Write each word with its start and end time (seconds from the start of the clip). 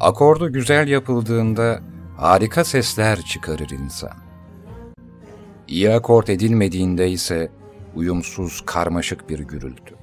Akordu 0.00 0.52
güzel 0.52 0.88
yapıldığında 0.88 1.80
harika 2.16 2.64
sesler 2.64 3.20
çıkarır 3.22 3.70
insan. 3.70 4.12
İyi 5.68 5.90
akort 5.90 6.30
edilmediğinde 6.30 7.10
ise 7.10 7.50
uyumsuz, 7.94 8.62
karmaşık 8.66 9.28
bir 9.28 9.38
gürültü. 9.38 9.94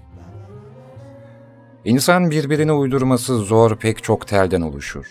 İnsan 1.85 2.31
birbirine 2.31 2.71
uydurması 2.71 3.37
zor 3.37 3.75
pek 3.75 4.03
çok 4.03 4.27
telden 4.27 4.61
oluşur. 4.61 5.05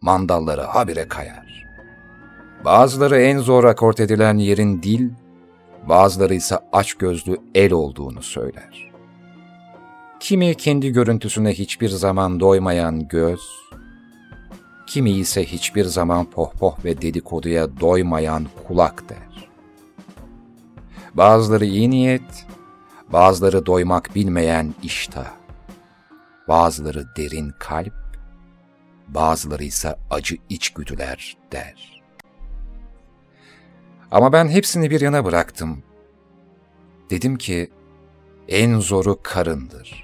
Mandalları 0.00 0.62
habire 0.62 1.08
kayar. 1.08 1.66
Bazıları 2.64 3.20
en 3.20 3.38
zor 3.38 3.64
akort 3.64 4.00
edilen 4.00 4.38
yerin 4.38 4.82
dil, 4.82 5.10
bazıları 5.88 6.34
ise 6.34 6.58
aç 6.72 6.94
gözlü 6.94 7.36
el 7.54 7.72
olduğunu 7.72 8.22
söyler. 8.22 8.91
Kimi 10.22 10.54
kendi 10.54 10.92
görüntüsüne 10.92 11.52
hiçbir 11.52 11.88
zaman 11.88 12.40
doymayan 12.40 13.08
göz, 13.08 13.40
kimi 14.86 15.10
ise 15.10 15.44
hiçbir 15.44 15.84
zaman 15.84 16.30
pohpoh 16.30 16.84
ve 16.84 17.02
dedikoduya 17.02 17.80
doymayan 17.80 18.46
kulak 18.66 19.08
der. 19.08 19.48
Bazıları 21.14 21.64
iyi 21.64 21.90
niyet, 21.90 22.46
bazıları 23.12 23.66
doymak 23.66 24.14
bilmeyen 24.14 24.74
iştah, 24.82 25.30
bazıları 26.48 27.16
derin 27.16 27.52
kalp, 27.58 27.94
bazıları 29.08 29.64
ise 29.64 29.96
acı 30.10 30.36
içgüdüler 30.48 31.36
der. 31.52 32.02
Ama 34.10 34.32
ben 34.32 34.48
hepsini 34.48 34.90
bir 34.90 35.00
yana 35.00 35.24
bıraktım. 35.24 35.82
Dedim 37.10 37.36
ki, 37.36 37.70
en 38.48 38.78
zoru 38.78 39.18
karındır. 39.22 40.01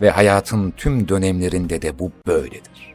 Ve 0.00 0.10
hayatın 0.10 0.70
tüm 0.70 1.08
dönemlerinde 1.08 1.82
de 1.82 1.98
bu 1.98 2.12
böyledir. 2.26 2.94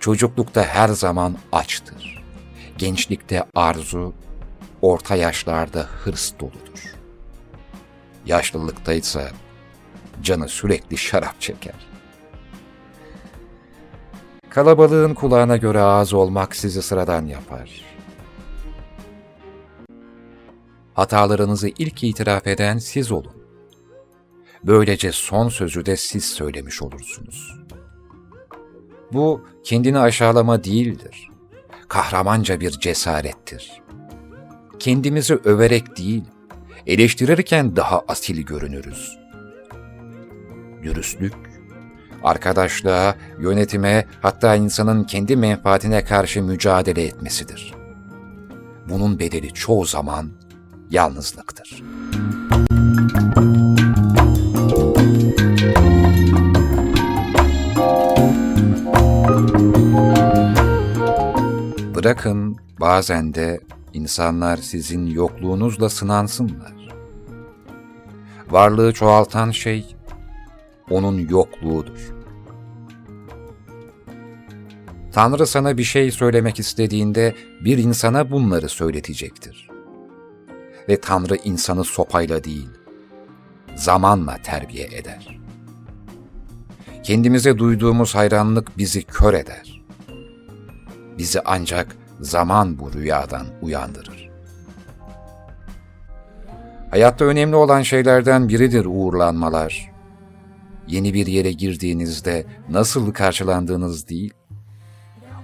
Çocuklukta 0.00 0.62
her 0.62 0.88
zaman 0.88 1.36
açtır. 1.52 2.24
Gençlikte 2.78 3.44
arzu, 3.54 4.14
orta 4.82 5.16
yaşlarda 5.16 5.86
hırs 6.04 6.32
doludur. 6.40 6.94
Yaşlılıkta 8.26 8.92
ise 8.92 9.30
canı 10.22 10.48
sürekli 10.48 10.96
şarap 10.96 11.40
çeker. 11.40 11.74
Kalabalığın 14.50 15.14
kulağına 15.14 15.56
göre 15.56 15.80
ağız 15.80 16.12
olmak 16.12 16.56
sizi 16.56 16.82
sıradan 16.82 17.26
yapar. 17.26 17.84
Hatalarınızı 20.94 21.68
ilk 21.68 22.04
itiraf 22.04 22.46
eden 22.46 22.78
siz 22.78 23.12
olun. 23.12 23.43
Böylece 24.66 25.12
son 25.12 25.48
sözü 25.48 25.86
de 25.86 25.96
siz 25.96 26.24
söylemiş 26.24 26.82
olursunuz. 26.82 27.60
Bu 29.12 29.44
kendini 29.64 29.98
aşağılama 29.98 30.64
değildir. 30.64 31.30
Kahramanca 31.88 32.60
bir 32.60 32.70
cesarettir. 32.70 33.72
Kendimizi 34.78 35.34
överek 35.34 35.98
değil, 35.98 36.24
eleştirirken 36.86 37.76
daha 37.76 38.02
asil 38.08 38.42
görünürüz. 38.42 39.18
Dürüstlük, 40.82 41.34
arkadaşlığa, 42.22 43.16
yönetime, 43.40 44.06
hatta 44.22 44.54
insanın 44.54 45.04
kendi 45.04 45.36
menfaatine 45.36 46.04
karşı 46.04 46.42
mücadele 46.42 47.04
etmesidir. 47.04 47.74
Bunun 48.88 49.18
bedeli 49.18 49.54
çoğu 49.54 49.84
zaman 49.84 50.30
yalnızlıktır. 50.90 51.82
Bırakın 62.04 62.56
bazen 62.80 63.34
de 63.34 63.60
insanlar 63.92 64.56
sizin 64.56 65.06
yokluğunuzla 65.06 65.88
sınansınlar. 65.88 66.88
Varlığı 68.50 68.92
çoğaltan 68.92 69.50
şey 69.50 69.96
onun 70.90 71.28
yokluğudur. 71.28 72.14
Tanrı 75.12 75.46
sana 75.46 75.78
bir 75.78 75.84
şey 75.84 76.10
söylemek 76.10 76.58
istediğinde 76.58 77.34
bir 77.64 77.78
insana 77.78 78.30
bunları 78.30 78.68
söyletecektir. 78.68 79.70
Ve 80.88 81.00
Tanrı 81.00 81.36
insanı 81.36 81.84
sopayla 81.84 82.44
değil, 82.44 82.70
zamanla 83.74 84.38
terbiye 84.42 84.86
eder. 84.86 85.38
Kendimize 87.02 87.58
duyduğumuz 87.58 88.14
hayranlık 88.14 88.78
bizi 88.78 89.02
kör 89.02 89.34
eder. 89.34 89.73
Bizi 91.18 91.40
ancak 91.44 91.96
zaman 92.20 92.78
bu 92.78 92.92
rüyadan 92.92 93.46
uyandırır. 93.62 94.30
Hayatta 96.90 97.24
önemli 97.24 97.56
olan 97.56 97.82
şeylerden 97.82 98.48
biridir 98.48 98.84
uğurlanmalar. 98.84 99.92
Yeni 100.88 101.14
bir 101.14 101.26
yere 101.26 101.52
girdiğinizde 101.52 102.46
nasıl 102.70 103.12
karşılandığınız 103.12 104.08
değil, 104.08 104.34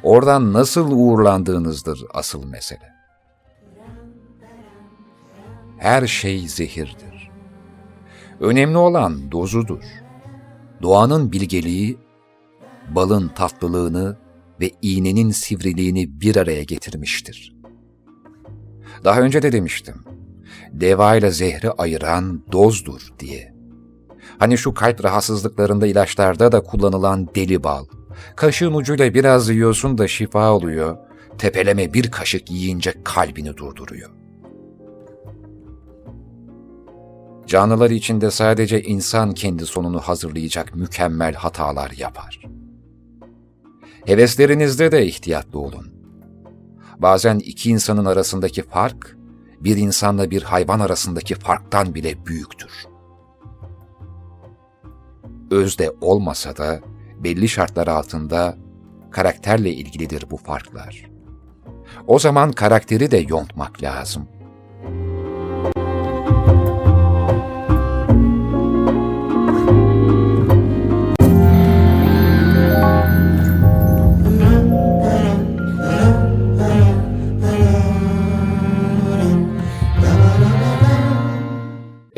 oradan 0.03 0.53
nasıl 0.53 0.91
uğurlandığınızdır 0.91 2.05
asıl 2.15 2.45
mesele. 2.45 2.93
Her 5.79 6.07
şey 6.07 6.49
zehirdir. 6.49 7.31
Önemli 8.41 8.77
olan 8.77 9.33
dozudur. 9.33 9.83
Doğanın 10.83 11.33
bilgeliği, 11.33 11.99
balın 12.95 13.29
tatlılığını 13.29 14.17
ve 14.61 14.71
iğnenin 14.83 15.31
sivriliğini 15.31 16.21
bir 16.21 16.37
araya 16.37 16.63
getirmiştir. 16.63 17.57
Daha 19.05 19.21
önce 19.21 19.43
de 19.43 19.53
demiştim, 19.53 19.95
deva 20.73 21.17
ile 21.17 21.31
zehri 21.31 21.71
ayıran 21.71 22.43
dozdur 22.53 23.09
diye. 23.19 23.55
Hani 24.39 24.59
şu 24.59 24.75
kalp 24.75 25.05
rahatsızlıklarında 25.05 25.87
ilaçlarda 25.87 26.53
da 26.53 26.63
kullanılan 26.63 27.29
deli 27.35 27.63
bal. 27.63 27.85
Kaşığın 28.37 28.75
ucuyla 28.75 29.15
biraz 29.15 29.49
yiyorsun 29.49 29.99
da 29.99 30.09
şifa 30.09 30.53
oluyor. 30.53 30.97
Tepeleme 31.39 31.95
bir 31.95 32.11
kaşık 32.11 32.51
yiyince 32.51 32.95
kalbini 33.05 33.57
durduruyor. 33.57 34.11
Canlılar 37.47 37.91
içinde 37.91 38.31
sadece 38.31 38.83
insan 38.83 39.33
kendi 39.33 39.67
sonunu 39.67 40.01
hazırlayacak 40.01 40.75
mükemmel 40.75 41.35
hatalar 41.35 41.91
yapar. 41.91 42.41
Heveslerinizde 44.07 44.93
de 44.93 45.07
ihtiyatlı 45.07 45.59
olun. 45.59 45.93
Bazen 46.99 47.39
iki 47.39 47.71
insanın 47.71 48.05
arasındaki 48.05 48.63
fark, 48.63 49.17
bir 49.61 49.77
insanla 49.77 50.31
bir 50.31 50.43
hayvan 50.43 50.81
arasındaki 50.81 51.35
farktan 51.35 51.95
bile 51.95 52.27
büyüktür. 52.27 52.73
Özde 55.51 55.93
olmasa 56.01 56.57
da 56.57 56.81
belli 57.19 57.49
şartlar 57.49 57.87
altında 57.87 58.57
karakterle 59.11 59.73
ilgilidir 59.73 60.31
bu 60.31 60.37
farklar. 60.37 61.11
O 62.07 62.19
zaman 62.19 62.53
karakteri 62.53 63.11
de 63.11 63.25
yontmak 63.29 63.83
lazım.'' 63.83 64.40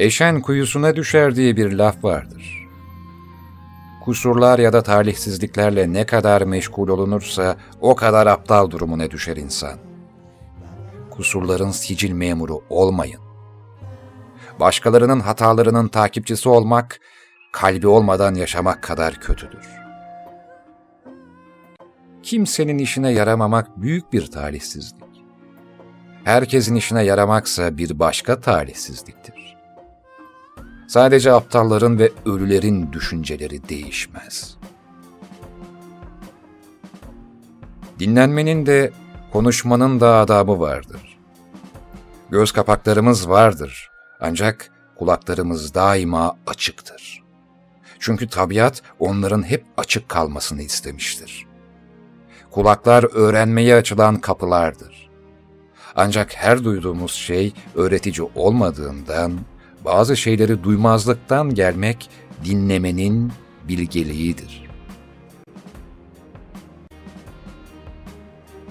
Eşen 0.03 0.41
kuyusuna 0.41 0.97
düşer 0.97 1.37
diye 1.37 1.57
bir 1.57 1.73
laf 1.73 2.05
vardır. 2.05 2.69
Kusurlar 4.05 4.59
ya 4.59 4.73
da 4.73 4.83
talihsizliklerle 4.83 5.93
ne 5.93 6.07
kadar 6.07 6.43
meşgul 6.43 6.89
olunursa 6.89 7.57
o 7.81 7.97
kadar 7.97 8.27
aptal 8.27 8.71
durumuna 8.71 9.11
düşer 9.11 9.37
insan. 9.37 9.79
Kusurların 11.11 11.71
sicil 11.71 12.13
memuru 12.13 12.63
olmayın. 12.71 13.21
Başkalarının 14.61 15.21
hatalarının 15.21 15.89
takipçisi 15.89 16.49
olmak, 16.49 17.01
kalbi 17.53 17.87
olmadan 17.87 18.35
yaşamak 18.35 18.83
kadar 18.83 19.15
kötüdür. 19.15 19.69
Kimsenin 22.23 22.79
işine 22.79 23.13
yaramamak 23.13 23.83
büyük 23.83 24.13
bir 24.13 24.27
talihsizlik. 24.27 25.03
Herkesin 26.25 26.75
işine 26.75 27.05
yaramaksa 27.05 27.79
bir 27.79 27.99
başka 27.99 28.41
talihsizliktir. 28.41 29.42
Sadece 30.93 31.33
aptalların 31.33 31.99
ve 31.99 32.13
ölülerin 32.27 32.93
düşünceleri 32.93 33.69
değişmez. 33.69 34.57
Dinlenmenin 37.99 38.67
de, 38.67 38.93
konuşmanın 39.33 40.01
da 40.01 40.17
adabı 40.17 40.61
vardır. 40.61 41.19
Göz 42.31 42.53
kapaklarımız 42.53 43.29
vardır 43.29 43.91
ancak 44.21 44.71
kulaklarımız 44.99 45.75
daima 45.75 46.37
açıktır. 46.47 47.23
Çünkü 47.99 48.29
tabiat 48.29 48.83
onların 48.99 49.43
hep 49.43 49.65
açık 49.77 50.09
kalmasını 50.09 50.63
istemiştir. 50.63 51.47
Kulaklar 52.51 53.05
öğrenmeye 53.15 53.75
açılan 53.75 54.17
kapılardır. 54.17 55.11
Ancak 55.97 56.37
her 56.37 56.65
duyduğumuz 56.65 57.13
şey 57.13 57.53
öğretici 57.75 58.29
olmadığından, 58.35 59.33
bazı 59.85 60.17
şeyleri 60.17 60.65
duymazlıktan 60.65 61.55
gelmek 61.55 62.11
dinlemenin 62.45 63.33
bilgeliğidir. 63.69 64.63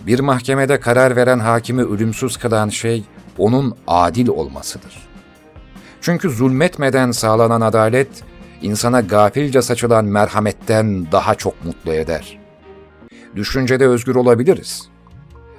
Bir 0.07 0.19
mahkemede 0.19 0.79
karar 0.79 1.15
veren 1.15 1.39
hakimi 1.39 1.83
ölümsüz 1.83 2.37
kılan 2.37 2.69
şey 2.69 3.03
onun 3.37 3.75
adil 3.87 4.27
olmasıdır. 4.27 5.07
Çünkü 6.01 6.29
zulmetmeden 6.29 7.11
sağlanan 7.11 7.61
adalet, 7.61 8.23
insana 8.61 9.01
gafilce 9.01 9.61
saçılan 9.61 10.05
merhametten 10.05 11.11
daha 11.11 11.35
çok 11.35 11.65
mutlu 11.65 11.93
eder. 11.93 12.39
Düşüncede 13.35 13.87
özgür 13.87 14.15
olabiliriz. 14.15 14.89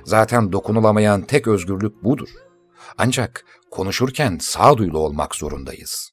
Zaten 0.04 0.52
dokunulamayan 0.52 1.22
tek 1.22 1.48
özgürlük 1.48 2.04
budur. 2.04 2.28
Ancak 2.98 3.44
konuşurken 3.70 4.38
sağduyulu 4.40 4.98
olmak 4.98 5.34
zorundayız. 5.34 6.12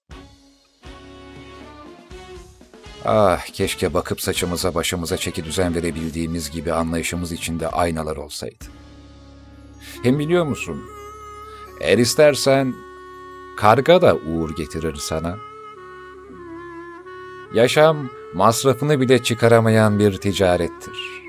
Ah 3.06 3.46
keşke 3.46 3.94
bakıp 3.94 4.22
saçımıza 4.22 4.76
başımıza 4.76 5.18
çeki 5.18 5.46
düzen 5.46 5.76
verebildiğimiz 5.76 6.52
gibi 6.52 6.74
anlayışımız 6.74 7.31
içinde 7.31 7.68
aynalar 7.68 8.18
olsaydı. 8.18 8.66
Hem 10.04 10.20
biliyor 10.20 10.46
musun? 10.46 10.84
Eğer 11.81 11.98
istersen 11.98 12.74
karga 13.58 14.02
da 14.02 14.16
uğur 14.16 14.56
getirir 14.56 14.96
sana. 14.96 15.38
Yaşam 17.54 18.10
masrafını 18.34 19.00
bile 19.00 19.24
çıkaramayan 19.24 20.00
bir 20.00 20.18
ticarettir. 20.18 21.24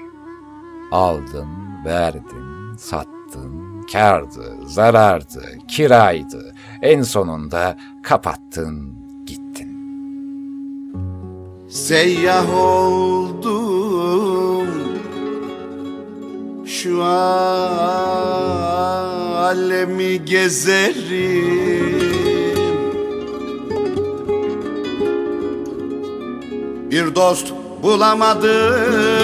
Aldın, 0.92 1.48
verdin, 1.84 2.76
sattın, 2.76 3.59
kardı, 3.92 4.56
zarardı, 4.66 5.42
kiraydı. 5.68 6.54
En 6.82 7.02
sonunda 7.02 7.76
kapattın, 8.02 8.94
gittin. 9.26 9.70
Seyyah 11.68 12.54
oldum 12.54 13.50
Şu 16.66 17.02
alemi 19.40 20.24
gezerim 20.24 22.00
Bir 26.90 27.14
dost 27.14 27.52
bulamadım 27.82 29.19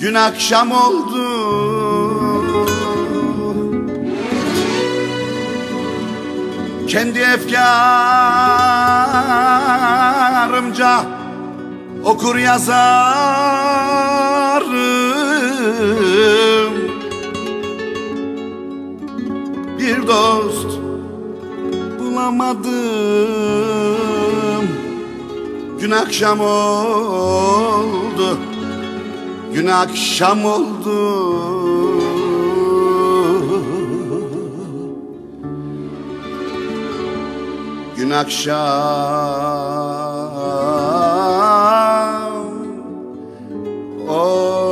Gün 0.00 0.14
akşam 0.14 0.72
oldu. 0.72 1.26
Kendi 6.88 7.18
efkarımca 7.18 7.80
okur 12.04 12.36
yazarım. 12.36 12.66
Bir 19.78 20.06
dost 20.06 20.78
bulamadım. 21.98 22.66
Gün 25.80 25.90
akşam 25.90 26.40
oldu 26.40 28.38
Gün 29.56 29.66
akşam 29.66 30.44
oldu. 30.44 30.98
Gün 37.96 38.10
akşam 38.10 38.56
oldu 44.08 44.65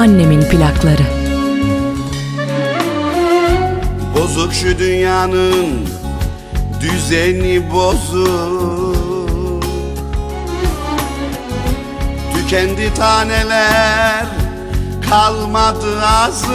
Annemin 0.00 0.40
plakları. 0.42 1.02
Bozuk 4.14 4.54
şu 4.54 4.78
dünyanın 4.78 5.88
düzeni 6.80 7.70
bozuk. 7.72 9.64
Tükendi 12.34 12.94
taneler 12.94 14.26
kalmadı 15.10 16.02
azık. 16.02 16.50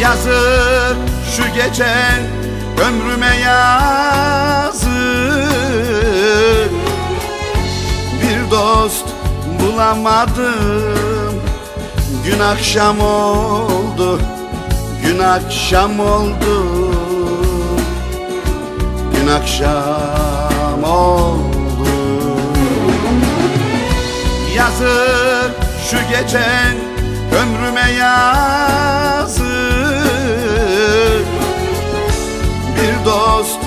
Yazık 0.00 0.96
şu 1.36 1.42
geçen 1.54 2.22
ömrüme 2.88 3.36
yazık. 3.36 4.92
Bir 8.22 8.50
dost 8.50 9.11
bulamadım 9.72 11.42
Gün 12.24 12.40
akşam 12.40 13.00
oldu 13.00 14.20
Gün 15.04 15.18
akşam 15.18 16.00
oldu. 16.00 16.64
Gün 19.14 19.26
akşam 19.28 20.84
oldu. 20.84 21.88
Yazık 24.56 25.54
şu 25.90 25.96
geçen 26.10 26.76
ömrüme 27.42 27.92
yazık. 27.92 29.42
Bir 32.76 33.04
dost 33.06 33.60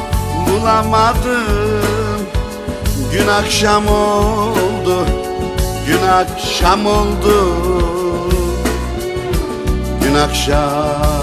bulamadım. 0.50 2.26
Gün 3.12 3.28
akşam 3.28 3.88
oldu 3.88 4.65
akşam 6.12 6.86
oldu. 6.86 7.56
Gün 10.02 10.16
akşam 10.16 11.15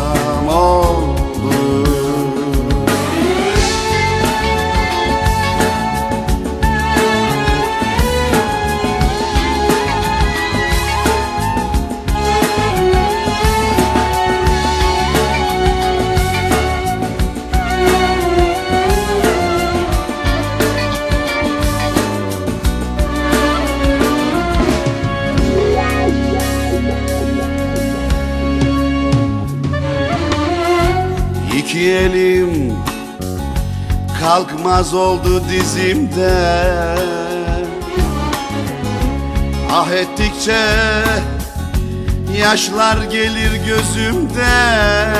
İki 31.82 31.90
elim 31.90 32.72
kalkmaz 34.20 34.94
oldu 34.94 35.42
dizimden 35.50 36.98
Ah 39.72 39.90
ettikçe 39.90 40.66
yaşlar 42.38 43.02
gelir 43.02 43.52
gözümden 43.66 45.16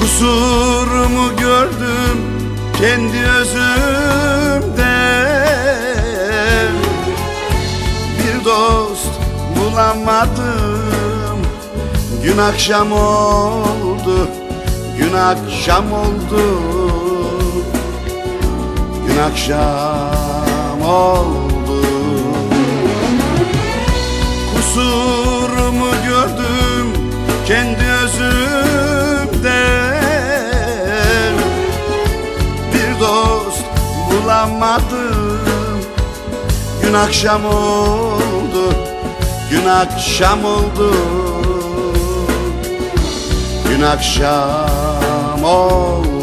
Kusurumu 0.00 1.36
gördüm 1.36 2.18
kendi 2.78 3.22
özümden 3.26 4.76
Bir 8.18 8.44
dost 8.44 9.20
bulamadım. 9.56 10.66
Gün 12.24 12.38
akşam 12.38 12.92
oldu 12.92 13.85
Gün 14.98 15.12
akşam 15.12 15.92
oldu. 15.92 16.60
Gün 19.06 19.18
akşam 19.18 20.82
oldu. 20.82 21.82
Kusurumu 24.54 25.90
gördüm 26.06 26.92
kendi 27.46 27.84
özümde 27.84 29.64
Bir 32.74 33.00
dost 33.00 33.64
bulamadım. 34.10 35.80
Gün 36.82 36.94
akşam 36.94 37.44
oldu. 37.44 38.74
Gün 39.50 39.66
akşam 39.66 40.44
oldu 40.44 41.35
Gün 43.76 43.82
akşam 43.82 45.44
oldu 45.44 46.15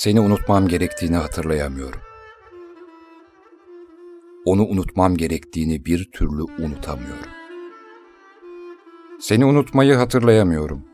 Seni 0.00 0.20
unutmam 0.20 0.68
gerektiğini 0.68 1.16
hatırlayamıyorum. 1.16 2.00
Onu 4.44 4.66
unutmam 4.66 5.16
gerektiğini 5.16 5.84
bir 5.84 6.10
türlü 6.12 6.42
unutamıyorum. 6.42 7.30
Seni 9.20 9.44
unutmayı 9.44 9.94
hatırlayamıyorum. 9.94 10.84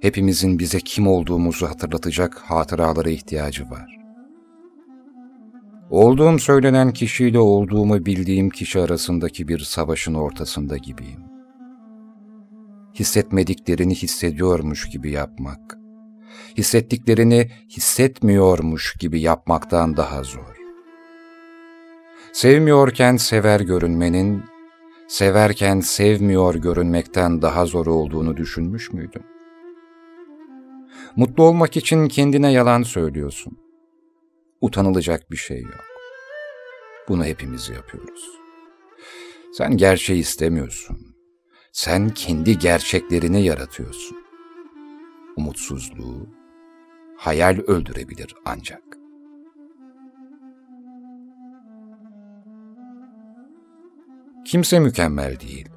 Hepimizin 0.00 0.58
bize 0.58 0.78
kim 0.80 1.06
olduğumuzu 1.06 1.66
hatırlatacak 1.66 2.38
hatıralara 2.38 3.10
ihtiyacı 3.10 3.70
var. 3.70 3.98
Olduğum 5.90 6.38
söylenen 6.38 6.92
kişiyle 6.92 7.38
olduğumu 7.38 8.06
bildiğim 8.06 8.50
kişi 8.50 8.80
arasındaki 8.80 9.48
bir 9.48 9.58
savaşın 9.58 10.14
ortasında 10.14 10.76
gibiyim. 10.76 11.20
Hissetmediklerini 12.94 13.94
hissediyormuş 13.94 14.88
gibi 14.90 15.10
yapmak, 15.10 15.85
hissettiklerini 16.58 17.50
hissetmiyormuş 17.70 18.94
gibi 19.00 19.20
yapmaktan 19.20 19.96
daha 19.96 20.22
zor. 20.22 20.56
Sevmiyorken 22.32 23.16
sever 23.16 23.60
görünmenin, 23.60 24.44
severken 25.08 25.80
sevmiyor 25.80 26.54
görünmekten 26.54 27.42
daha 27.42 27.66
zor 27.66 27.86
olduğunu 27.86 28.36
düşünmüş 28.36 28.92
müydün? 28.92 29.22
Mutlu 31.16 31.42
olmak 31.42 31.76
için 31.76 32.08
kendine 32.08 32.52
yalan 32.52 32.82
söylüyorsun. 32.82 33.58
Utanılacak 34.60 35.30
bir 35.30 35.36
şey 35.36 35.60
yok. 35.62 35.84
Bunu 37.08 37.24
hepimiz 37.24 37.68
yapıyoruz. 37.68 38.30
Sen 39.52 39.76
gerçeği 39.76 40.20
istemiyorsun. 40.20 40.98
Sen 41.72 42.08
kendi 42.08 42.58
gerçeklerini 42.58 43.44
yaratıyorsun. 43.44 44.25
Umutsuzluğu, 45.36 46.28
hayal 47.16 47.58
öldürebilir 47.66 48.34
ancak. 48.44 48.82
Kimse 54.44 54.78
mükemmel 54.78 55.40
değil. 55.40 55.68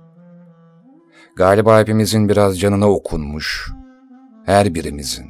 Galiba 1.36 1.80
hepimizin 1.80 2.30
biraz 2.30 2.60
canına 2.60 2.90
okunmuş, 2.90 3.72
her 4.46 4.76
birimizin. 4.76 5.26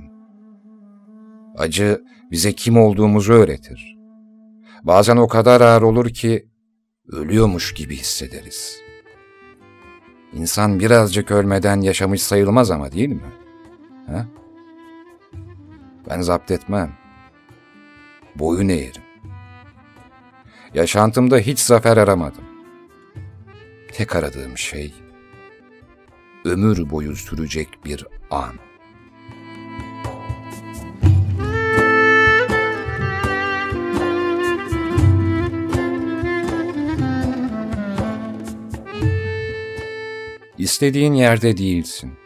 Acı 1.58 2.04
bize 2.32 2.54
kim 2.54 2.78
olduğumuzu 2.78 3.34
öğretir. 3.34 3.98
Bazen 4.84 5.18
o 5.18 5.28
kadar 5.28 5.62
ağır 5.62 5.82
olur 5.82 6.10
ki 6.10 6.50
ölüyormuş 7.12 7.74
gibi 7.74 7.96
hissederiz. 7.96 8.80
İnsan 10.34 10.80
birazcık 10.80 11.32
ölmeden 11.32 11.82
yaşamış 11.82 12.24
sayılmaz 12.24 12.72
ama 12.72 12.92
değil 12.92 13.10
mi? 13.10 13.34
Ha? 14.12 14.26
Ben 16.10 16.22
zapt 16.22 16.52
etmem. 16.52 16.92
Boyun 18.36 18.70
eğerim. 18.70 19.04
Yaşantımda 20.74 21.38
hiç 21.38 21.60
zafer 21.60 21.98
aramadım. 21.98 22.44
Tek 23.94 24.16
aradığım 24.16 24.58
şey 24.58 24.94
ömür 26.46 26.90
boyu 26.90 27.16
sürecek 27.16 27.86
bir 27.86 28.08
an. 28.32 28.54
İstediğin 40.58 41.14
yerde 41.14 41.58
değilsin. 41.58 42.19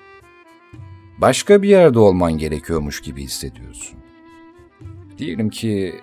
Başka 1.17 1.62
bir 1.62 1.70
yerde 1.70 2.00
olman 2.00 2.38
gerekiyormuş 2.38 3.01
gibi 3.01 3.24
hissediyorsun. 3.24 4.00
Diyelim 5.17 5.50
ki 5.50 5.96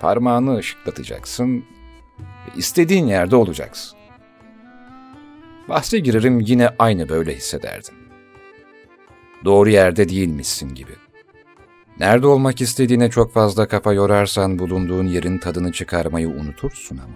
parmağını 0.00 0.56
ışıklatacaksın 0.56 1.64
ve 2.18 2.56
istediğin 2.56 3.06
yerde 3.06 3.36
olacaksın. 3.36 3.98
Bahse 5.68 5.98
girerim 5.98 6.40
yine 6.40 6.68
aynı 6.78 7.08
böyle 7.08 7.36
hissederdin. 7.36 7.94
Doğru 9.44 9.70
yerde 9.70 10.08
değilmişsin 10.08 10.74
gibi. 10.74 10.92
Nerede 12.00 12.26
olmak 12.26 12.60
istediğine 12.60 13.10
çok 13.10 13.32
fazla 13.32 13.68
kafa 13.68 13.92
yorarsan 13.92 14.58
bulunduğun 14.58 15.06
yerin 15.06 15.38
tadını 15.38 15.72
çıkarmayı 15.72 16.28
unutursun 16.28 16.96
ama. 16.96 17.14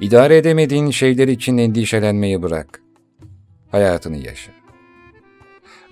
İdare 0.00 0.36
edemediğin 0.36 0.90
şeyler 0.90 1.28
için 1.28 1.58
endişelenmeyi 1.58 2.42
bırak. 2.42 2.82
Hayatını 3.70 4.16
yaşa. 4.16 4.55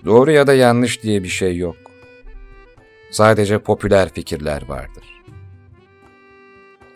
Doğru 0.05 0.31
ya 0.31 0.47
da 0.47 0.53
yanlış 0.53 1.03
diye 1.03 1.23
bir 1.23 1.27
şey 1.27 1.57
yok. 1.57 1.75
Sadece 3.11 3.59
popüler 3.59 4.09
fikirler 4.09 4.67
vardır. 4.67 5.23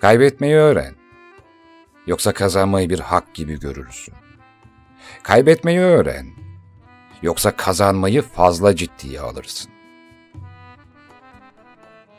Kaybetmeyi 0.01 0.55
öğren. 0.55 0.95
Yoksa 2.07 2.33
kazanmayı 2.33 2.89
bir 2.89 2.99
hak 2.99 3.33
gibi 3.33 3.59
görürsün. 3.59 4.13
Kaybetmeyi 5.23 5.79
öğren. 5.79 6.25
Yoksa 7.21 7.55
kazanmayı 7.55 8.21
fazla 8.21 8.75
ciddiye 8.75 9.19
alırsın. 9.19 9.71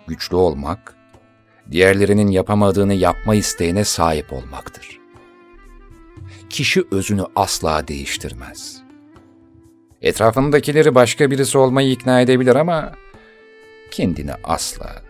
Güçlü 0.07 0.37
olmak, 0.37 0.95
diğerlerinin 1.71 2.29
yapamadığını 2.29 2.95
yapma 2.95 3.35
isteğine 3.35 3.85
sahip 3.85 4.33
olmaktır. 4.33 5.01
Kişi 6.51 6.85
özünü 6.91 7.25
asla 7.37 7.89
değiştirmez. 7.89 8.80
Etrafındakileri 10.03 10.95
başka 10.95 11.31
birisi 11.31 11.59
olmayı 11.59 11.91
ikna 11.91 12.21
edebilir 12.21 12.55
ama 12.55 12.93
kendini 13.91 14.33
asla. 14.45 15.10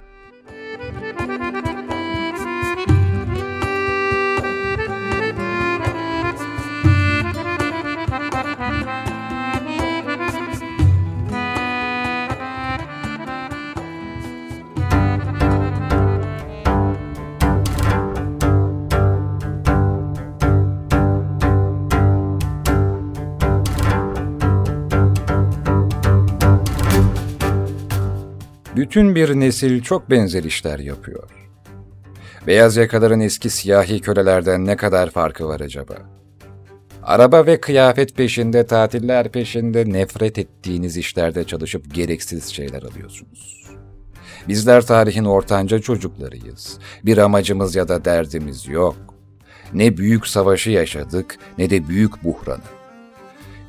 Bütün 28.80 29.14
bir 29.14 29.34
nesil 29.34 29.82
çok 29.82 30.10
benzer 30.10 30.44
işler 30.44 30.78
yapıyor. 30.78 31.30
Beyaz 32.46 32.76
yakaların 32.76 33.20
eski 33.20 33.50
siyahi 33.50 34.00
kölelerden 34.00 34.66
ne 34.66 34.76
kadar 34.76 35.10
farkı 35.10 35.48
var 35.48 35.60
acaba? 35.60 35.94
Araba 37.02 37.46
ve 37.46 37.60
kıyafet 37.60 38.16
peşinde, 38.16 38.66
tatiller 38.66 39.32
peşinde, 39.32 39.92
nefret 39.92 40.38
ettiğiniz 40.38 40.96
işlerde 40.96 41.44
çalışıp 41.44 41.94
gereksiz 41.94 42.46
şeyler 42.46 42.82
alıyorsunuz. 42.82 43.66
Bizler 44.48 44.86
tarihin 44.86 45.24
ortanca 45.24 45.78
çocuklarıyız. 45.78 46.78
Bir 47.04 47.18
amacımız 47.18 47.74
ya 47.74 47.88
da 47.88 48.04
derdimiz 48.04 48.68
yok. 48.68 48.96
Ne 49.72 49.96
büyük 49.96 50.26
savaşı 50.26 50.70
yaşadık 50.70 51.38
ne 51.58 51.70
de 51.70 51.88
büyük 51.88 52.24
buhranı. 52.24 52.70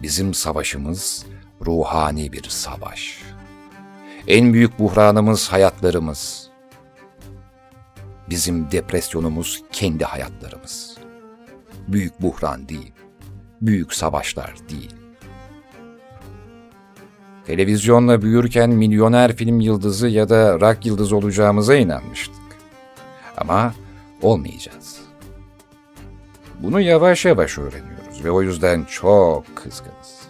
Bizim 0.01 0.33
savaşımız 0.33 1.25
ruhani 1.65 2.33
bir 2.33 2.43
savaş. 2.49 3.30
En 4.27 4.53
büyük 4.53 4.79
buhranımız 4.79 5.47
hayatlarımız. 5.51 6.49
Bizim 8.29 8.71
depresyonumuz 8.71 9.63
kendi 9.71 10.05
hayatlarımız. 10.05 10.97
Büyük 11.87 12.21
buhran 12.21 12.69
değil, 12.69 12.93
büyük 13.61 13.93
savaşlar 13.93 14.53
değil. 14.69 14.95
Televizyonla 17.45 18.21
büyürken 18.21 18.69
milyoner 18.69 19.35
film 19.35 19.59
yıldızı 19.59 20.07
ya 20.07 20.29
da 20.29 20.59
rock 20.59 20.85
yıldızı 20.85 21.15
olacağımıza 21.15 21.75
inanmıştık. 21.75 22.35
Ama 23.37 23.73
olmayacağız. 24.21 25.01
Bunu 26.59 26.81
yavaş 26.81 27.25
yavaş 27.25 27.57
öğreniyoruz 27.57 28.23
ve 28.23 28.31
o 28.31 28.41
yüzden 28.41 28.83
çok 28.83 29.55
kızgınız. 29.55 30.20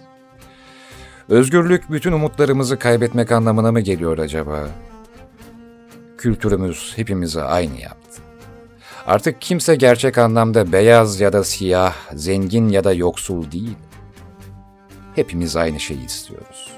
Özgürlük 1.32 1.92
bütün 1.92 2.12
umutlarımızı 2.12 2.80
kaybetmek 2.80 3.32
anlamına 3.32 3.72
mı 3.72 3.82
geliyor 3.82 4.18
acaba? 4.18 4.70
Kültürümüz 6.18 6.94
hepimizi 6.96 7.42
aynı 7.42 7.82
yaptı. 7.82 8.22
Artık 9.08 9.42
kimse 9.42 9.76
gerçek 9.76 10.18
anlamda 10.18 10.72
beyaz 10.72 11.20
ya 11.20 11.34
da 11.34 11.44
siyah, 11.44 11.96
zengin 12.14 12.70
ya 12.70 12.84
da 12.84 12.94
yoksul 12.94 13.52
değil. 13.52 13.78
Hepimiz 15.16 15.56
aynı 15.56 15.80
şeyi 15.80 16.06
istiyoruz. 16.06 16.72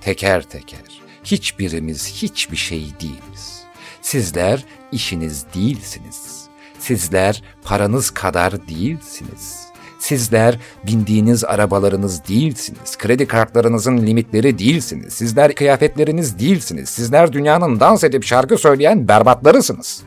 Teker 0.00 0.42
teker, 0.42 1.02
hiçbirimiz 1.24 2.08
hiçbir 2.08 2.56
şey 2.56 2.92
değiliz. 3.00 3.62
Sizler 4.02 4.64
işiniz 4.92 5.46
değilsiniz. 5.54 6.46
Sizler 6.78 7.42
paranız 7.62 8.10
kadar 8.10 8.68
değilsiniz. 8.68 9.73
Sizler 10.04 10.58
bindiğiniz 10.86 11.44
arabalarınız 11.44 12.28
değilsiniz. 12.28 12.98
Kredi 12.98 13.26
kartlarınızın 13.26 14.06
limitleri 14.06 14.58
değilsiniz. 14.58 15.12
Sizler 15.12 15.54
kıyafetleriniz 15.54 16.38
değilsiniz. 16.38 16.88
Sizler 16.88 17.32
dünyanın 17.32 17.80
dans 17.80 18.04
edip 18.04 18.24
şarkı 18.24 18.58
söyleyen 18.58 19.08
berbatlarısınız. 19.08 20.02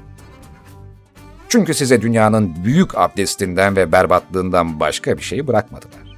Çünkü 1.50 1.74
size 1.74 2.02
dünyanın 2.02 2.56
büyük 2.64 2.98
abdestinden 2.98 3.76
ve 3.76 3.92
berbatlığından 3.92 4.80
başka 4.80 5.18
bir 5.18 5.24
şey 5.24 5.48
bırakmadılar. 5.48 6.18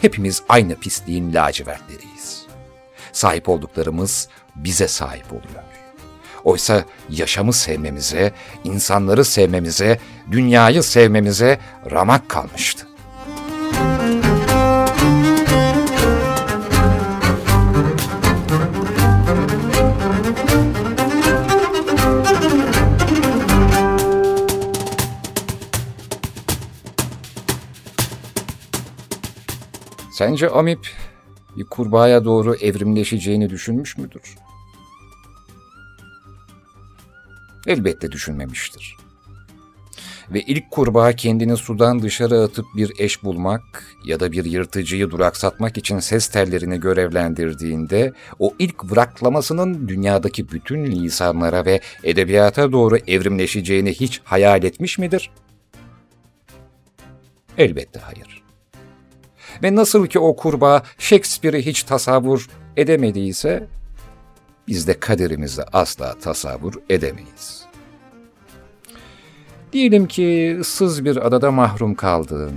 Hepimiz 0.00 0.42
aynı 0.48 0.74
pisliğin 0.74 1.34
lacivertleriyiz. 1.34 2.46
Sahip 3.12 3.48
olduklarımız 3.48 4.28
bize 4.56 4.88
sahip 4.88 5.32
oluyor. 5.32 5.67
Oysa 6.48 6.84
yaşamı 7.10 7.52
sevmemize, 7.52 8.32
insanları 8.64 9.24
sevmemize, 9.24 9.98
dünyayı 10.30 10.82
sevmemize 10.82 11.58
ramak 11.90 12.28
kalmıştı. 12.28 12.86
Sence 30.12 30.48
Amip 30.48 30.88
bir 31.56 31.64
kurbağaya 31.64 32.24
doğru 32.24 32.54
evrimleşeceğini 32.54 33.50
düşünmüş 33.50 33.98
müdür? 33.98 34.47
Elbette 37.68 38.12
düşünmemiştir. 38.12 38.96
Ve 40.30 40.40
ilk 40.40 40.70
kurbağa 40.70 41.12
kendini 41.12 41.56
sudan 41.56 42.02
dışarı 42.02 42.40
atıp 42.40 42.66
bir 42.76 42.92
eş 42.98 43.22
bulmak 43.22 43.84
ya 44.04 44.20
da 44.20 44.32
bir 44.32 44.44
yırtıcıyı 44.44 45.10
duraksatmak 45.10 45.78
için 45.78 45.98
ses 45.98 46.28
tellerini 46.28 46.80
görevlendirdiğinde 46.80 48.12
o 48.38 48.54
ilk 48.58 48.92
vıraklamasının 48.92 49.88
dünyadaki 49.88 50.50
bütün 50.50 50.86
lisanlara 50.86 51.64
ve 51.64 51.80
edebiyata 52.04 52.72
doğru 52.72 52.96
evrimleşeceğini 52.96 53.92
hiç 53.92 54.20
hayal 54.24 54.64
etmiş 54.64 54.98
midir? 54.98 55.30
Elbette 57.58 58.00
hayır. 58.00 58.42
Ve 59.62 59.74
nasıl 59.74 60.06
ki 60.06 60.18
o 60.18 60.36
kurbağa 60.36 60.82
Shakespeare'i 60.98 61.66
hiç 61.66 61.82
tasavvur 61.82 62.48
edemediyse, 62.76 63.68
biz 64.68 64.86
de 64.86 65.00
kaderimizi 65.00 65.62
asla 65.72 66.14
tasavvur 66.18 66.74
edemeyiz. 66.90 67.64
Diyelim 69.72 70.06
ki 70.06 70.56
ıssız 70.60 71.04
bir 71.04 71.26
adada 71.26 71.50
mahrum 71.50 71.94
kaldın 71.94 72.52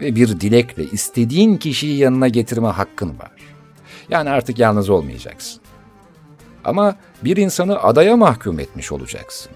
ve 0.00 0.16
bir 0.16 0.40
dilekle 0.40 0.84
istediğin 0.84 1.56
kişiyi 1.56 1.98
yanına 1.98 2.28
getirme 2.28 2.68
hakkın 2.68 3.08
var. 3.18 3.32
Yani 4.08 4.30
artık 4.30 4.58
yalnız 4.58 4.90
olmayacaksın. 4.90 5.60
Ama 6.64 6.96
bir 7.24 7.36
insanı 7.36 7.82
adaya 7.82 8.16
mahkum 8.16 8.60
etmiş 8.60 8.92
olacaksın. 8.92 9.52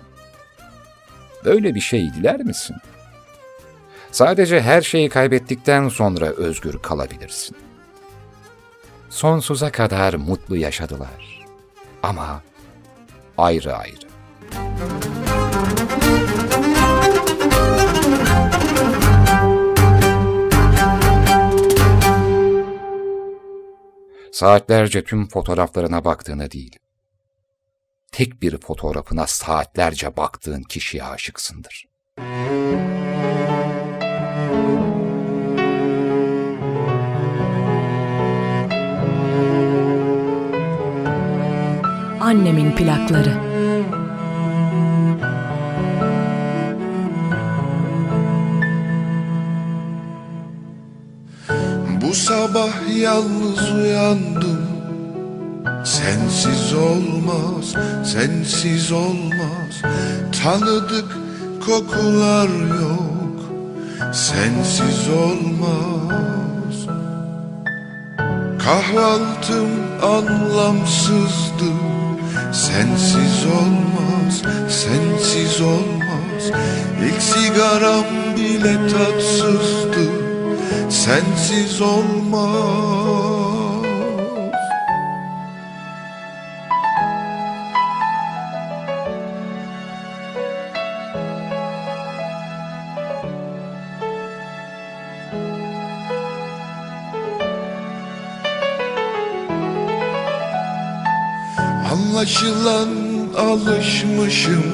Böyle 1.45 1.75
bir 1.75 1.81
şey 1.81 2.12
diler 2.14 2.41
misin? 2.41 2.77
Sadece 4.12 4.61
her 4.61 4.83
şeyi 4.83 5.09
kaybettikten 5.09 5.88
sonra 5.88 6.27
özgür 6.27 6.79
kalabilirsin. 6.79 7.57
Sonsuza 9.11 9.73
kadar 9.73 10.14
mutlu 10.14 10.57
yaşadılar. 10.57 11.38
Ama 12.03 12.43
ayrı 13.39 13.77
ayrı. 13.77 14.09
Saatlerce 24.33 25.05
tüm 25.05 25.29
fotoğraflarına 25.29 26.05
baktığına 26.05 26.51
değil, 26.51 26.79
tek 28.13 28.43
bir 28.43 28.59
fotoğrafına 28.59 29.27
saatlerce 29.27 30.17
baktığın 30.17 30.63
kişiye 30.63 31.05
aşıksındır. 31.05 31.89
Annemin 42.29 42.73
plakları. 42.73 43.35
Bu 52.03 52.14
sabah 52.14 52.99
yalnız 53.01 53.73
uyandım. 53.73 54.61
Sensiz 55.85 56.75
olmaz, 56.75 57.75
sensiz 58.05 58.93
olmaz. 58.93 59.83
Tanıdık 60.43 61.17
kokular 61.67 62.49
yok 62.81 63.38
Sensiz 64.12 65.09
olmaz. 65.09 66.87
Kahvaltım 68.59 69.69
anlamsızdı 70.03 71.88
Sensiz 72.53 73.47
olmaz, 73.47 74.43
sensiz 74.69 75.61
olmaz. 75.61 76.51
İlk 77.05 77.23
sigaram 77.23 78.05
bile 78.37 78.89
tatsızdı. 78.89 80.11
Sensiz 80.89 81.81
olmaz 81.81 83.38
Anlaşılan 102.19 102.89
alışmışım. 103.37 104.65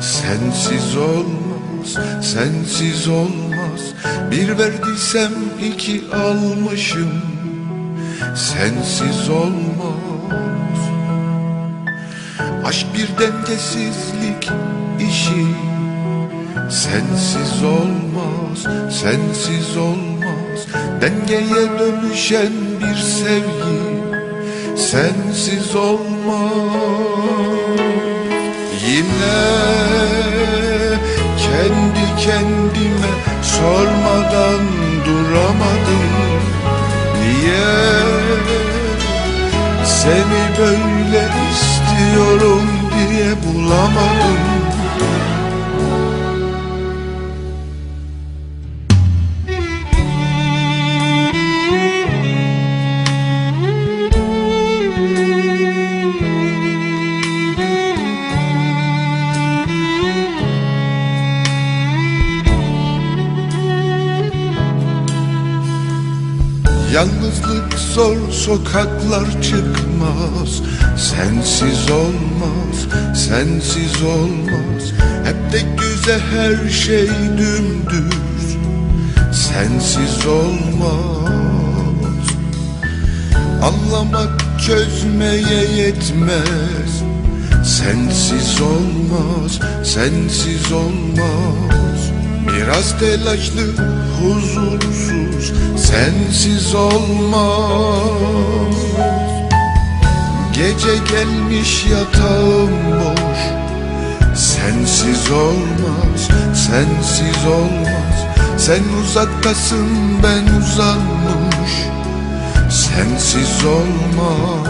Sensiz 0.00 0.96
olmaz, 0.96 1.98
sensiz 2.22 3.08
olmaz. 3.08 3.80
Bir 4.30 4.58
verdiysem 4.58 5.32
iki 5.64 6.02
almışım. 6.14 7.10
Sensiz 8.36 9.28
olmaz. 9.28 10.80
Aşk 12.64 12.86
bir 12.94 13.08
dengesizlik 13.18 14.50
işi. 15.10 15.46
Sensiz 16.70 17.64
olmaz, 17.64 18.58
sensiz 18.90 19.76
olmaz. 19.76 20.66
Dengeye 21.00 21.68
dönüşen 21.78 22.52
bir 22.80 22.96
sevgi. 22.96 23.90
Sensiz 24.76 25.76
olmaz 25.76 26.19
Yine 28.86 29.40
kendi 31.38 32.04
kendime 32.24 33.12
sormadan 33.42 34.62
duramadım. 35.06 36.10
Niye 37.20 37.80
seni 39.84 40.58
böyle 40.58 41.28
istiyorum 41.52 42.68
diye 42.94 43.30
bulamadım 43.46 44.49
zor 68.00 68.32
sokaklar 68.32 69.42
çıkmaz. 69.42 70.62
Sensiz 70.96 71.90
olmaz, 71.90 72.76
sensiz 73.14 74.02
olmaz. 74.02 74.82
Hep 75.24 75.52
de 75.52 75.60
güzel 75.78 76.20
her 76.20 76.70
şey 76.70 77.08
dümdüz. 77.38 78.56
Sensiz 79.32 80.26
olmaz. 80.26 81.30
Anlamak 83.62 84.40
çözmeye 84.66 85.64
yetmez. 85.76 86.92
Sensiz 87.64 88.60
olmaz, 88.60 89.60
sensiz 89.84 90.72
olmaz. 90.72 92.10
Biraz 92.56 92.98
telaşlı, 92.98 93.62
huzursuz, 94.20 95.52
sensiz 95.90 96.74
olmaz. 96.74 98.10
Gece 100.52 100.96
gelmiş 101.12 101.86
yatağım 101.86 102.70
boş. 103.00 103.40
Sensiz 104.38 105.30
olmaz, 105.30 106.28
sensiz 106.54 107.46
olmaz. 107.46 108.26
Sen 108.58 108.82
uzaktasın 109.02 109.88
ben 110.22 110.60
uzanmış. 110.60 111.72
Sensiz 112.70 113.64
olmaz. 113.64 114.68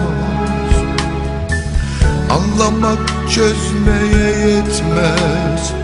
Anlamak 2.31 3.09
çözmeye 3.35 4.55
yetmez 4.55 5.80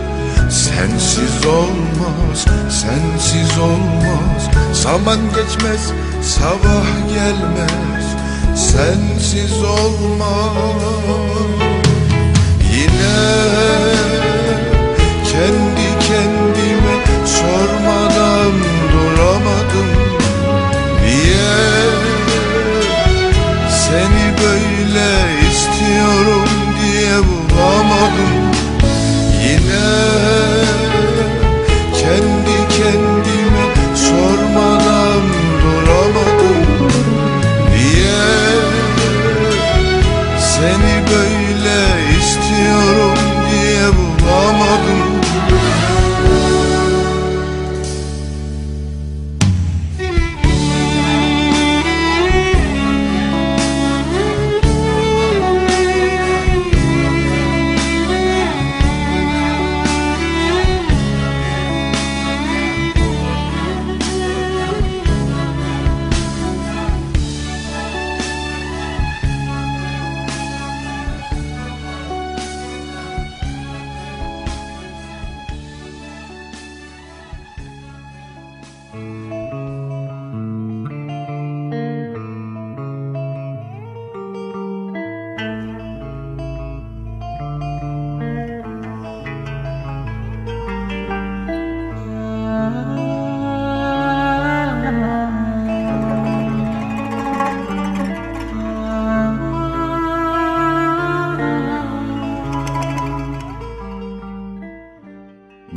Sensiz 0.49 1.45
olmaz, 1.45 2.45
sensiz 2.69 3.57
olmaz. 3.59 4.49
Zaman 4.73 5.19
geçmez, 5.35 5.91
sabah 6.21 6.85
gelmez. 7.13 8.05
Sensiz 8.55 9.63
olmaz. 9.63 10.81
Yine 12.73 13.17
kendi 15.31 16.07
kendime 16.07 17.25
sormadan 17.25 18.51
duramadım. 18.93 19.87
Niye 21.03 21.57
seni 23.69 24.33
böyle 24.43 25.09
istiyorum 25.49 26.49
diye 26.81 27.17
bulamadım 27.17 28.36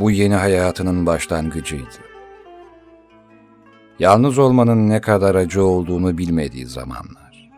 Bu 0.01 0.11
yeni 0.11 0.35
hayatının 0.35 1.05
başlangıcıydı. 1.05 1.97
Yalnız 3.99 4.37
olmanın 4.37 4.89
ne 4.89 5.01
kadar 5.01 5.35
acı 5.35 5.65
olduğunu 5.65 6.17
bilmediği 6.17 6.65
zamanlar. 6.65 7.51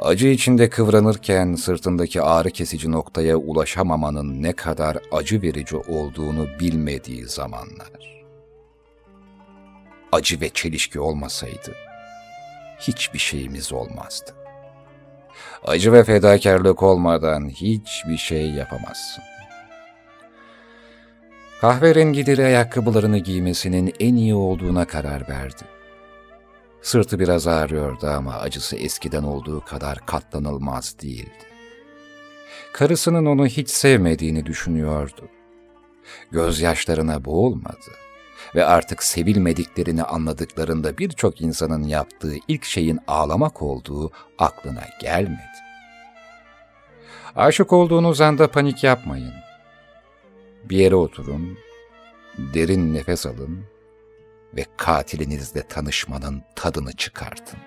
Acı 0.00 0.28
içinde 0.28 0.70
kıvranırken 0.70 1.54
sırtındaki 1.54 2.22
ağrı 2.22 2.50
kesici 2.50 2.92
noktaya 2.92 3.36
ulaşamamanın 3.36 4.42
ne 4.42 4.52
kadar 4.52 4.98
acı 5.12 5.42
verici 5.42 5.76
olduğunu 5.76 6.48
bilmediği 6.60 7.24
zamanlar. 7.24 8.24
Acı 10.12 10.40
ve 10.40 10.48
çelişki 10.48 11.00
olmasaydı 11.00 11.74
hiçbir 12.78 13.18
şeyimiz 13.18 13.72
olmazdı. 13.72 14.34
Acı 15.64 15.92
ve 15.92 16.04
fedakarlık 16.04 16.82
olmadan 16.82 17.48
hiçbir 17.48 18.16
şey 18.16 18.50
yapamazsın. 18.50 19.35
Kahverengileri 21.60 22.44
ayakkabılarını 22.44 23.18
giymesinin 23.18 23.94
en 24.00 24.14
iyi 24.14 24.34
olduğuna 24.34 24.84
karar 24.84 25.28
verdi. 25.28 25.62
Sırtı 26.82 27.18
biraz 27.18 27.46
ağrıyordu 27.46 28.06
ama 28.06 28.34
acısı 28.34 28.76
eskiden 28.76 29.22
olduğu 29.22 29.64
kadar 29.64 30.06
katlanılmaz 30.06 30.96
değildi. 31.02 31.46
Karısının 32.72 33.26
onu 33.26 33.46
hiç 33.46 33.70
sevmediğini 33.70 34.46
düşünüyordu. 34.46 35.28
Gözyaşlarına 36.30 37.24
boğulmadı 37.24 37.90
ve 38.54 38.64
artık 38.64 39.02
sevilmediklerini 39.02 40.02
anladıklarında 40.02 40.98
birçok 40.98 41.40
insanın 41.40 41.82
yaptığı 41.82 42.34
ilk 42.48 42.64
şeyin 42.64 42.98
ağlamak 43.08 43.62
olduğu 43.62 44.10
aklına 44.38 44.84
gelmedi. 45.00 45.56
Aşık 47.36 47.72
olduğunuz 47.72 48.20
anda 48.20 48.50
panik 48.50 48.84
yapmayın. 48.84 49.45
Bir 50.70 50.76
yere 50.76 50.94
oturun, 50.94 51.58
derin 52.38 52.94
nefes 52.94 53.26
alın 53.26 53.64
ve 54.56 54.64
katilinizle 54.76 55.62
tanışmanın 55.62 56.42
tadını 56.56 56.92
çıkartın. 56.92 57.58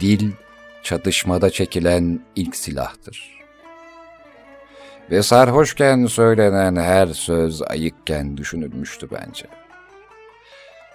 Dil, 0.00 0.32
çatışmada 0.82 1.50
çekilen 1.50 2.20
ilk 2.36 2.56
silahtır. 2.56 3.41
Ve 5.12 5.22
sarhoşken 5.22 6.06
söylenen 6.06 6.76
her 6.76 7.06
söz 7.06 7.62
ayıkken 7.62 8.36
düşünülmüştü 8.36 9.08
bence. 9.10 9.46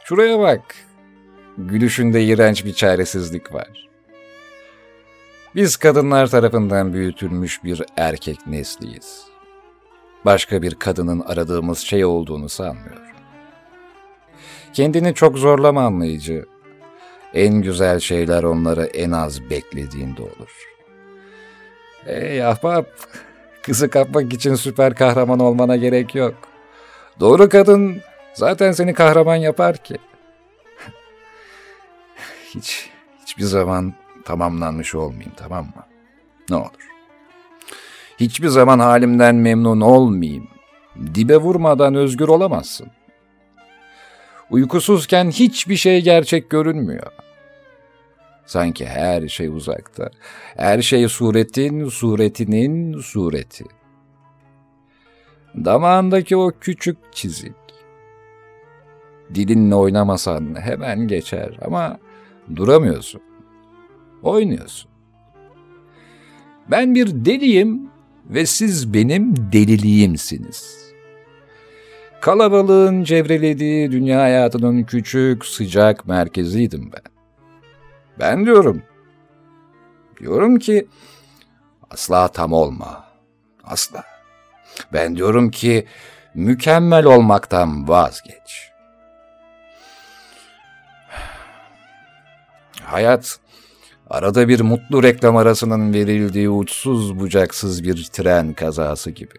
Şuraya 0.03 0.39
bak. 0.39 0.61
Gülüşünde 1.57 2.23
iğrenç 2.23 2.65
bir 2.65 2.73
çaresizlik 2.73 3.53
var. 3.53 3.89
Biz 5.55 5.77
kadınlar 5.77 6.27
tarafından 6.27 6.93
büyütülmüş 6.93 7.63
bir 7.63 7.83
erkek 7.97 8.47
nesliyiz. 8.47 9.23
Başka 10.25 10.61
bir 10.61 10.75
kadının 10.75 11.19
aradığımız 11.19 11.79
şey 11.79 12.05
olduğunu 12.05 12.49
sanmıyorum. 12.49 13.01
Kendini 14.73 15.13
çok 15.13 15.37
zorlama 15.37 15.81
anlayıcı. 15.81 16.45
En 17.33 17.53
güzel 17.53 17.99
şeyler 17.99 18.43
onları 18.43 18.85
en 18.85 19.11
az 19.11 19.49
beklediğinde 19.49 20.21
olur. 20.21 20.67
Ey 22.05 22.45
ahbap, 22.45 22.87
kızı 23.67 23.89
kapmak 23.89 24.33
için 24.33 24.55
süper 24.55 24.95
kahraman 24.95 25.39
olmana 25.39 25.75
gerek 25.75 26.15
yok. 26.15 26.33
Doğru 27.19 27.49
kadın 27.49 28.01
zaten 28.33 28.71
seni 28.71 28.93
kahraman 28.93 29.35
yapar 29.35 29.77
ki. 29.77 29.97
Hiç, 32.55 32.89
hiçbir 33.21 33.43
zaman 33.43 33.93
tamamlanmış 34.25 34.95
olmayayım 34.95 35.33
tamam 35.37 35.65
mı? 35.65 35.85
Ne 36.49 36.55
olur. 36.55 36.87
Hiçbir 38.19 38.47
zaman 38.47 38.79
halimden 38.79 39.35
memnun 39.35 39.81
olmayayım. 39.81 40.47
Dibe 41.15 41.37
vurmadan 41.37 41.95
özgür 41.95 42.27
olamazsın. 42.27 42.87
Uykusuzken 44.49 45.29
hiçbir 45.29 45.75
şey 45.75 46.01
gerçek 46.01 46.49
görünmüyor. 46.49 47.11
Sanki 48.47 48.85
her 48.85 49.27
şey 49.27 49.47
uzakta. 49.47 50.09
Her 50.57 50.81
şey 50.81 51.07
suretin, 51.07 51.89
suretinin 51.89 52.99
sureti. 52.99 53.65
Damağındaki 55.55 56.37
o 56.37 56.51
küçük 56.61 56.97
çizik. 57.11 57.53
Dilinle 59.35 59.75
oynamasan 59.75 60.61
hemen 60.61 61.07
geçer 61.07 61.59
ama 61.65 61.99
duramıyorsun. 62.55 63.21
Oynuyorsun. 64.23 64.89
Ben 66.71 66.95
bir 66.95 67.25
deliyim 67.25 67.89
ve 68.29 68.45
siz 68.45 68.93
benim 68.93 69.35
deliliğimsiniz. 69.51 70.87
Kalabalığın 72.21 73.03
çevrelediği 73.03 73.91
dünya 73.91 74.21
hayatının 74.21 74.83
küçük, 74.83 75.45
sıcak 75.45 76.07
merkeziydim 76.07 76.91
ben. 76.93 77.16
Ben 78.19 78.45
diyorum. 78.45 78.83
Diyorum 80.19 80.59
ki 80.59 80.87
asla 81.91 82.27
tam 82.27 82.53
olma. 82.53 83.05
Asla. 83.63 84.03
Ben 84.93 85.15
diyorum 85.15 85.51
ki 85.51 85.87
mükemmel 86.33 87.05
olmaktan 87.05 87.87
vazgeç. 87.87 88.71
Hayat 92.83 93.39
arada 94.09 94.47
bir 94.47 94.61
mutlu 94.61 95.03
reklam 95.03 95.37
arasının 95.37 95.93
verildiği 95.93 96.49
uçsuz 96.49 97.19
bucaksız 97.19 97.83
bir 97.83 98.03
tren 98.03 98.53
kazası 98.53 99.11
gibi. 99.11 99.35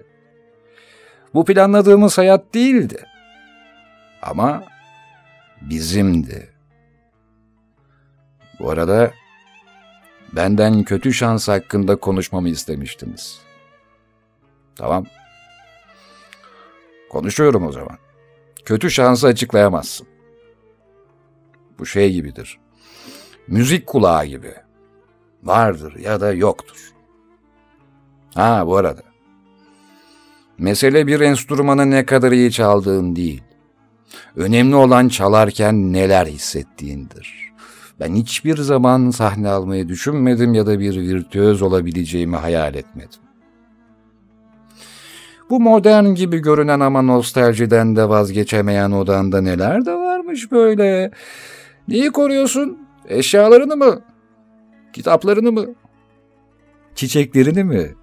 Bu 1.35 1.45
planladığımız 1.45 2.19
hayat 2.19 2.55
değildi. 2.55 3.05
Ama 4.23 4.65
bizimdi. 5.61 6.58
Bu 8.61 8.71
arada 8.71 9.13
benden 10.33 10.83
kötü 10.83 11.13
şans 11.13 11.49
hakkında 11.49 11.97
konuşmamı 11.97 12.49
istemiştiniz. 12.49 13.41
Tamam. 14.77 15.07
Konuşuyorum 17.11 17.67
o 17.67 17.73
zaman. 17.73 17.99
Kötü 18.65 18.91
şansı 18.91 19.27
açıklayamazsın. 19.27 20.07
Bu 21.79 21.87
şey 21.87 22.13
gibidir. 22.13 22.59
Müzik 23.47 23.87
kulağı 23.87 24.27
gibi. 24.27 24.55
Vardır 25.43 25.97
ya 25.97 26.21
da 26.21 26.33
yoktur. 26.33 26.93
Ha 28.35 28.67
bu 28.67 28.77
arada. 28.77 29.03
Mesele 30.59 31.07
bir 31.07 31.21
enstrümanı 31.21 31.91
ne 31.91 32.07
kadar 32.07 32.33
iyi 32.33 32.53
çaldığın 32.53 33.17
değil. 33.17 33.43
Önemli 34.37 34.75
olan 34.75 35.09
çalarken 35.09 35.93
neler 35.93 36.27
hissettiğindir. 36.27 37.48
Ben 38.01 38.15
hiçbir 38.15 38.57
zaman 38.57 39.11
sahne 39.11 39.49
almayı 39.49 39.89
düşünmedim 39.89 40.55
ya 40.55 40.67
da 40.67 40.81
bir 40.81 40.97
virtüöz 40.97 41.63
olabileceğimi 41.63 42.37
hayal 42.37 42.75
etmedim. 42.75 43.21
Bu 45.51 45.61
modern 45.61 46.07
gibi 46.07 46.39
görünen 46.39 46.81
ama 46.81 47.03
nostaljiden 47.03 47.97
de 47.97 48.09
vazgeçemeyen 48.09 48.91
odanda 48.91 49.41
neler 49.41 49.87
de 49.87 49.93
varmış 49.93 50.53
böyle. 50.53 51.11
Neyi 51.89 52.11
koruyorsun? 52.11 52.79
Eşyalarını 53.09 53.77
mı? 53.77 54.03
Kitaplarını 54.93 55.53
mı? 55.53 55.67
Çiçeklerini 56.95 57.65
mi? 57.65 57.95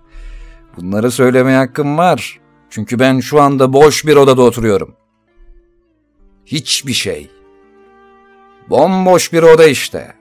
Bunları 0.77 1.11
söylemeye 1.11 1.57
hakkım 1.57 1.97
var. 1.97 2.39
Çünkü 2.69 2.99
ben 2.99 3.19
şu 3.19 3.41
anda 3.41 3.73
boş 3.73 4.05
bir 4.05 4.15
odada 4.15 4.41
oturuyorum. 4.41 4.95
Hiçbir 6.45 6.93
şey. 6.93 7.29
Bomboş 8.69 9.33
bir 9.33 9.43
oda 9.43 9.65
işte. 9.65 10.13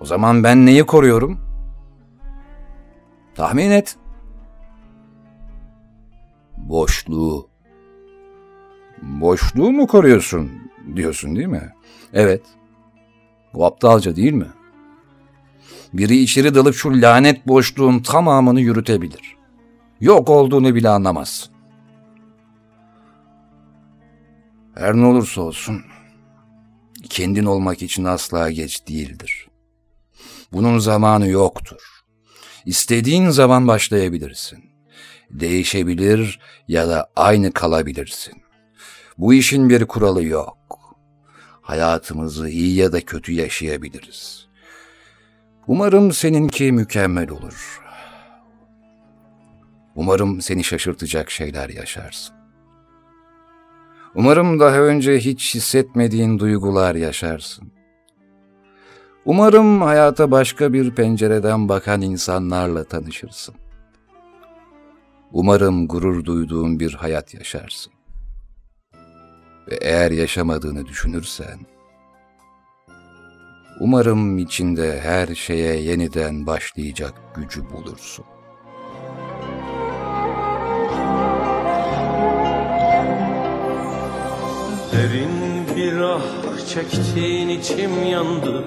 O 0.00 0.04
zaman 0.04 0.44
ben 0.44 0.66
neyi 0.66 0.86
koruyorum? 0.86 1.40
Tahmin 3.34 3.70
et. 3.70 3.96
Boşluğu. 6.56 7.48
Boşluğu 9.02 9.72
mu 9.72 9.86
koruyorsun 9.86 10.50
diyorsun 10.96 11.36
değil 11.36 11.46
mi? 11.46 11.72
Evet. 12.12 12.42
Bu 13.54 13.66
aptalca 13.66 14.16
değil 14.16 14.32
mi? 14.32 14.48
Biri 15.92 16.16
içeri 16.16 16.54
dalıp 16.54 16.74
şu 16.74 17.02
lanet 17.02 17.48
boşluğun 17.48 17.98
tamamını 17.98 18.60
yürütebilir. 18.60 19.36
Yok 20.00 20.30
olduğunu 20.30 20.74
bile 20.74 20.88
anlamazsın. 20.88 21.52
Her 24.74 24.94
ne 24.94 25.06
olursa 25.06 25.42
olsun 25.42 25.82
kendin 27.12 27.44
olmak 27.44 27.82
için 27.82 28.04
asla 28.04 28.50
geç 28.50 28.88
değildir. 28.88 29.48
Bunun 30.52 30.78
zamanı 30.78 31.28
yoktur. 31.28 31.82
İstediğin 32.66 33.30
zaman 33.30 33.68
başlayabilirsin. 33.68 34.64
Değişebilir 35.30 36.40
ya 36.68 36.88
da 36.88 37.10
aynı 37.16 37.52
kalabilirsin. 37.52 38.42
Bu 39.18 39.34
işin 39.34 39.68
bir 39.68 39.86
kuralı 39.86 40.24
yok. 40.24 40.58
Hayatımızı 41.62 42.48
iyi 42.48 42.74
ya 42.74 42.92
da 42.92 43.00
kötü 43.00 43.32
yaşayabiliriz. 43.32 44.46
Umarım 45.66 46.12
seninki 46.12 46.72
mükemmel 46.72 47.30
olur. 47.30 47.80
Umarım 49.94 50.40
seni 50.40 50.64
şaşırtacak 50.64 51.30
şeyler 51.30 51.68
yaşarsın. 51.68 52.41
Umarım 54.14 54.60
daha 54.60 54.78
önce 54.78 55.18
hiç 55.18 55.54
hissetmediğin 55.54 56.38
duygular 56.38 56.94
yaşarsın. 56.94 57.72
Umarım 59.24 59.82
hayata 59.82 60.30
başka 60.30 60.72
bir 60.72 60.94
pencereden 60.94 61.68
bakan 61.68 62.00
insanlarla 62.02 62.84
tanışırsın. 62.84 63.54
Umarım 65.32 65.88
gurur 65.88 66.24
duyduğun 66.24 66.80
bir 66.80 66.94
hayat 66.94 67.34
yaşarsın. 67.34 67.92
Ve 69.70 69.78
eğer 69.80 70.10
yaşamadığını 70.10 70.86
düşünürsen, 70.86 71.58
umarım 73.80 74.38
içinde 74.38 75.00
her 75.00 75.34
şeye 75.34 75.80
yeniden 75.80 76.46
başlayacak 76.46 77.14
gücü 77.36 77.70
bulursun. 77.70 78.24
Derin 85.02 85.66
bir 85.76 86.00
ah 86.00 86.22
çektiğin 86.68 87.48
içim 87.48 88.04
yandı. 88.10 88.64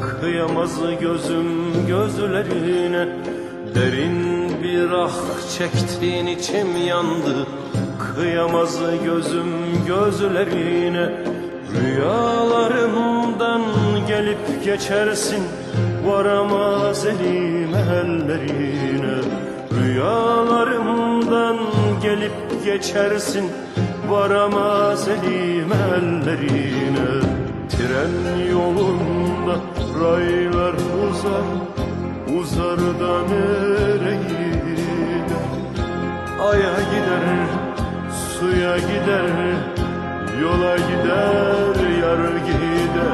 Kıyamaz 0.00 0.80
gözüm 1.00 1.86
gözlerine. 1.86 3.08
Derin 3.74 4.48
bir 4.62 4.90
ah 4.90 5.12
çektiğin 5.58 6.26
içim 6.26 6.76
yandı. 6.86 7.46
Kıyamaz 7.98 8.78
gözüm 9.04 9.84
gözlerine. 9.86 11.10
Rüyalarımdan 11.74 13.62
gelip 14.08 14.64
geçersin 14.64 15.42
Varamaz 16.06 17.06
elim 17.06 17.74
ellerine. 17.74 19.16
Rüyalarımdan 19.80 21.58
gelip 22.02 22.64
geçersin 22.64 23.50
Varamaz 24.10 25.08
elim 25.08 25.72
ellerine. 25.72 27.44
Tren 27.70 28.14
yolunda 28.50 29.56
raylar 30.00 30.74
uzar 31.08 31.46
Uzar 32.38 32.78
da 32.78 33.14
nereye 33.28 34.44
Aya 36.50 36.74
gider, 36.92 37.24
suya 38.38 38.76
gider 38.76 39.56
Yola 40.42 40.76
gider, 40.76 41.76
yar 42.02 42.36
gider. 42.46 43.12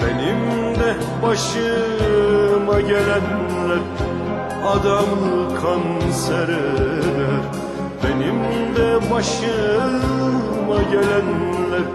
Benim 0.00 0.74
de 0.74 0.94
başıma 1.22 2.80
gelenler 2.80 3.80
Adamı 4.64 5.54
kanser 5.60 6.48
eder 6.48 7.67
Benim 8.02 8.38
de 8.76 9.10
başıma 9.10 10.82
gelenler 10.90 11.86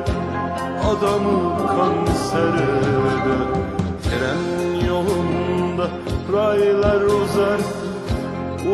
Adamı 0.90 1.58
kanser 1.68 2.54
eder 2.54 3.48
Tren 4.04 4.88
yolunda 4.88 5.88
raylar 6.34 7.02
uzar 7.02 7.60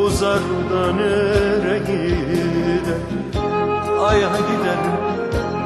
Uzar 0.06 0.40
da 0.74 0.94
nereye 0.94 1.80
gider? 1.80 3.00
Aya 4.02 4.30
gider, 4.30 4.80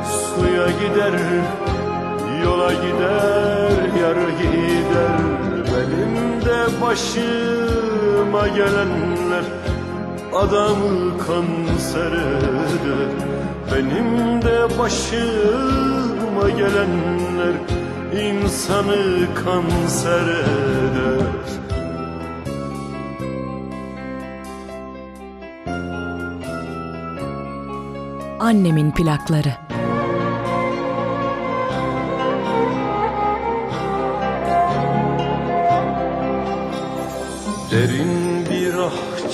suya 0.06 0.68
gider 0.68 1.14
Yola 2.44 2.74
gider, 2.74 4.02
yar 4.02 4.16
gider. 4.16 5.20
Benim 5.66 6.42
de 6.46 6.82
başıma 6.82 8.48
gelenler 8.48 9.44
Adamı 10.36 11.18
kanser 11.18 12.12
eder 12.12 13.10
Benim 13.72 14.42
de 14.42 14.80
başıma 14.80 16.50
gelenler 16.50 17.56
insanı 18.14 19.28
kanser 19.44 20.28
eder 20.28 21.24
Annemin 28.40 28.92
plakları. 28.92 29.54
Derin 37.72 38.23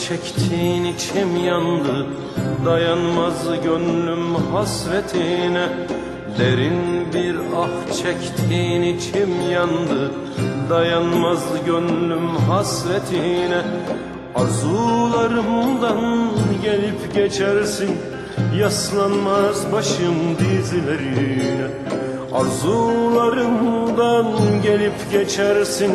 çektin 0.10 0.84
içim 0.84 1.46
yandı. 1.46 2.08
Dayanmaz 2.66 3.62
gönlüm 3.64 4.36
hasretine. 4.36 5.70
Derin 6.40 7.14
bir 7.14 7.36
ah 7.56 7.94
çektin 8.04 8.82
içim 8.82 9.52
yandı. 9.52 10.12
Dayanmaz 10.70 11.46
gönlüm 11.66 12.36
hasretine. 12.36 13.62
Arzularımdan 14.36 16.30
gelip 16.64 17.14
geçersin. 17.14 17.90
Yaslanmaz 18.58 19.72
başım 19.72 20.16
dizlerine 20.40 21.68
Arzularımdan 22.34 24.28
gelip 24.64 25.12
geçersin 25.12 25.92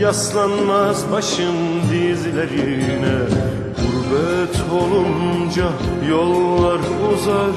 Yaslanmaz 0.00 1.12
başım 1.12 1.56
dizlerine. 1.90 3.18
Gurbet 3.76 4.56
olunca 4.72 5.64
yollar 6.10 6.80
uzar 7.12 7.52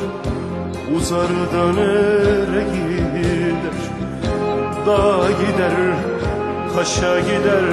Uzar 0.98 1.28
da 1.54 1.74
nereye 1.74 2.64
gider. 2.64 3.78
Dağa 4.86 5.32
gider, 5.32 5.74
taşa 6.76 7.20
gider 7.20 7.64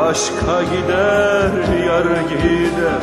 Aşka 0.00 0.62
gider, 0.62 1.50
yar 1.86 2.04
gider. 2.04 3.02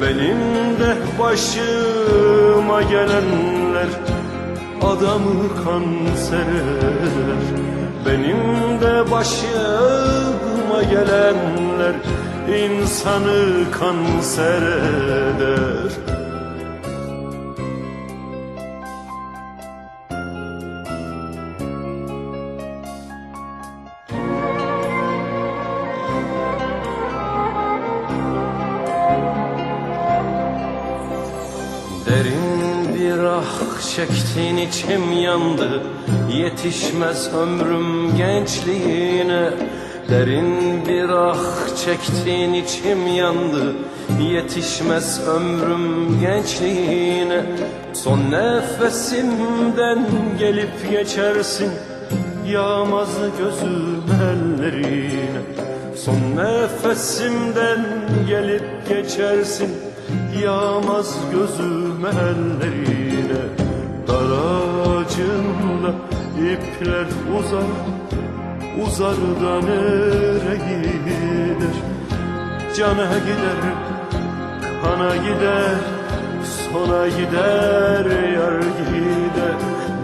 Benim 0.00 0.38
de 0.80 0.96
başıma 1.18 2.82
gelenler 2.82 3.88
Adamı 4.82 5.64
kanser 5.64 6.40
eder 6.40 7.87
Benim 8.06 8.80
de 8.80 9.10
başıma 9.10 10.82
gelenler 10.82 11.94
insanı 12.48 13.70
kanser 13.70 14.62
eder. 14.62 15.92
Derin 32.06 32.94
bir 32.94 33.24
ah 33.24 33.80
çektin 33.96 34.56
içim 34.56 35.12
yandı 35.12 35.82
Yetişmez 36.38 37.34
ömrüm 37.34 38.16
gençliğine. 38.16 39.50
Derin 40.08 40.86
bir 40.86 41.08
ah 41.08 41.76
çektin 41.84 42.52
içim 42.52 43.06
yandı. 43.06 43.74
Yetişmez 44.32 45.20
ömrüm 45.28 46.20
gençliğine. 46.20 47.42
Son 47.92 48.18
nefesimden 48.18 50.06
gelip 50.38 50.90
geçersin 50.90 51.70
Yağmaz 52.46 53.16
gözüm 53.38 54.02
ellerine. 54.22 55.40
Son 55.96 56.36
nefesimden 56.36 57.86
gelip 58.28 58.88
geçersin 58.88 59.70
Yağmaz 60.42 61.16
gözüm 61.32 62.06
ellerine. 62.06 63.42
Dar 64.08 64.30
ağacında 64.88 66.17
ipler 66.38 67.06
uzar 67.38 67.70
Uzar 68.86 69.16
da 69.42 69.60
nereye 69.60 70.56
gider? 70.64 71.76
Cana 72.76 73.18
gider, 73.18 73.60
kana 74.82 75.16
gider 75.16 75.78
Sona 76.44 77.08
gider, 77.08 78.06
yar 78.36 78.60
gider. 78.60 79.58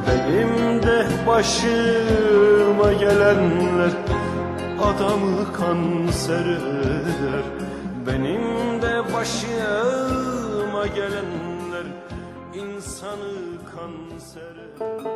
Benim 0.06 0.82
de 0.82 1.06
başıma 1.26 2.92
gelenler 2.92 3.90
Adamı 4.82 5.52
kanser 5.52 6.46
eder. 6.46 7.44
Benim 8.06 8.82
de 8.82 9.02
başıma 9.14 10.86
gelenler 10.86 11.86
insanı 12.54 13.34
kanser 13.74 14.54
eder 14.54 15.13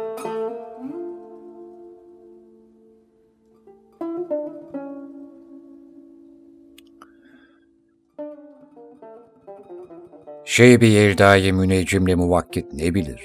Şeybi 10.45 10.89
yerdayı 10.89 11.55
müneccimle 11.55 12.15
muvakkit 12.15 12.73
ne 12.73 12.95
bilir? 12.95 13.21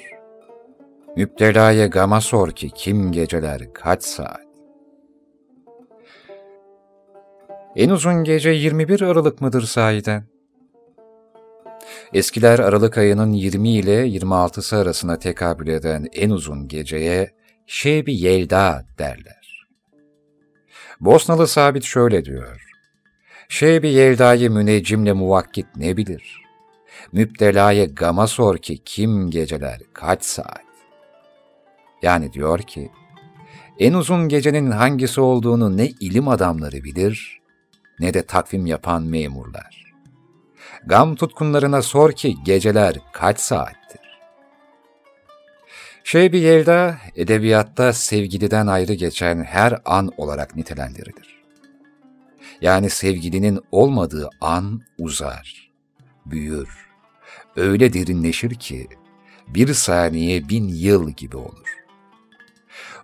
Müptelaya 1.15 1.88
gama 1.88 2.22
sor 2.22 2.52
ki 2.52 2.69
kim 2.76 3.12
geceler 3.12 3.74
kaç 3.74 4.04
saat? 4.04 4.41
En 7.76 7.89
uzun 7.89 8.24
gece 8.24 8.50
21 8.50 9.02
Aralık 9.02 9.41
mıdır 9.41 9.62
sahiden? 9.62 10.24
Eskiler 12.13 12.60
Aralık 12.60 12.98
ayının 12.98 13.32
20 13.32 13.69
ile 13.69 14.08
26'sı 14.08 14.76
arasına 14.76 15.19
tekabül 15.19 15.67
eden 15.67 16.08
en 16.13 16.30
uzun 16.30 16.67
geceye 16.67 17.32
Şebi 17.67 18.15
Yelda 18.15 18.86
derler. 19.00 19.67
Bosnalı 21.00 21.48
Sabit 21.48 21.84
şöyle 21.84 22.26
diyor. 22.26 22.73
Şebi 23.50 23.90
Yelda'yı 23.90 24.52
müneccimle 24.52 25.14
muvakkit 25.14 25.66
ne 25.76 25.98
bilir? 25.98 26.41
Müptelaya 27.12 27.86
gama 27.86 28.28
sor 28.28 28.58
ki 28.58 28.78
kim 28.86 29.30
geceler 29.30 29.82
kaç 29.94 30.24
saat? 30.24 30.64
Yani 32.02 32.34
diyor 32.34 32.60
ki, 32.60 32.91
en 33.80 33.94
uzun 33.94 34.30
gecenin 34.30 34.72
hangisi 34.72 35.22
olduğunu 35.22 35.78
ne 35.78 35.88
ilim 35.88 36.28
adamları 36.28 36.84
bilir, 36.84 37.41
ne 38.00 38.14
de 38.14 38.26
takvim 38.26 38.66
yapan 38.66 39.04
memurlar. 39.04 39.94
Gam 40.86 41.16
tutkunlarına 41.16 41.82
sor 41.82 42.12
ki 42.12 42.36
geceler 42.46 42.96
kaç 43.14 43.39
saattir? 43.39 44.02
Şeybi 46.04 46.39
Yelda, 46.39 46.98
edebiyatta 47.16 47.94
sevgiliden 47.94 48.68
ayrı 48.68 48.94
geçen 48.94 49.44
her 49.44 49.82
an 49.86 50.10
olarak 50.18 50.56
nitelendirilir. 50.56 51.33
Yani 52.64 52.89
sevgilinin 52.89 53.59
olmadığı 53.72 54.30
an 54.41 54.82
uzar, 54.99 55.72
büyür, 56.26 56.70
öyle 57.55 57.93
derinleşir 57.93 58.55
ki 58.55 58.88
bir 59.47 59.74
saniye 59.74 60.49
bin 60.49 60.68
yıl 60.68 61.09
gibi 61.09 61.38
olur. 61.38 61.78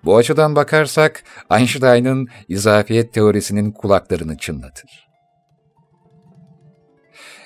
Bu 0.06 0.18
açıdan 0.18 0.56
bakarsak 0.56 1.24
Einstein'ın 1.52 2.28
izafiyet 2.48 3.14
teorisinin 3.14 3.72
kulaklarını 3.72 4.38
çınlatır. 4.38 5.10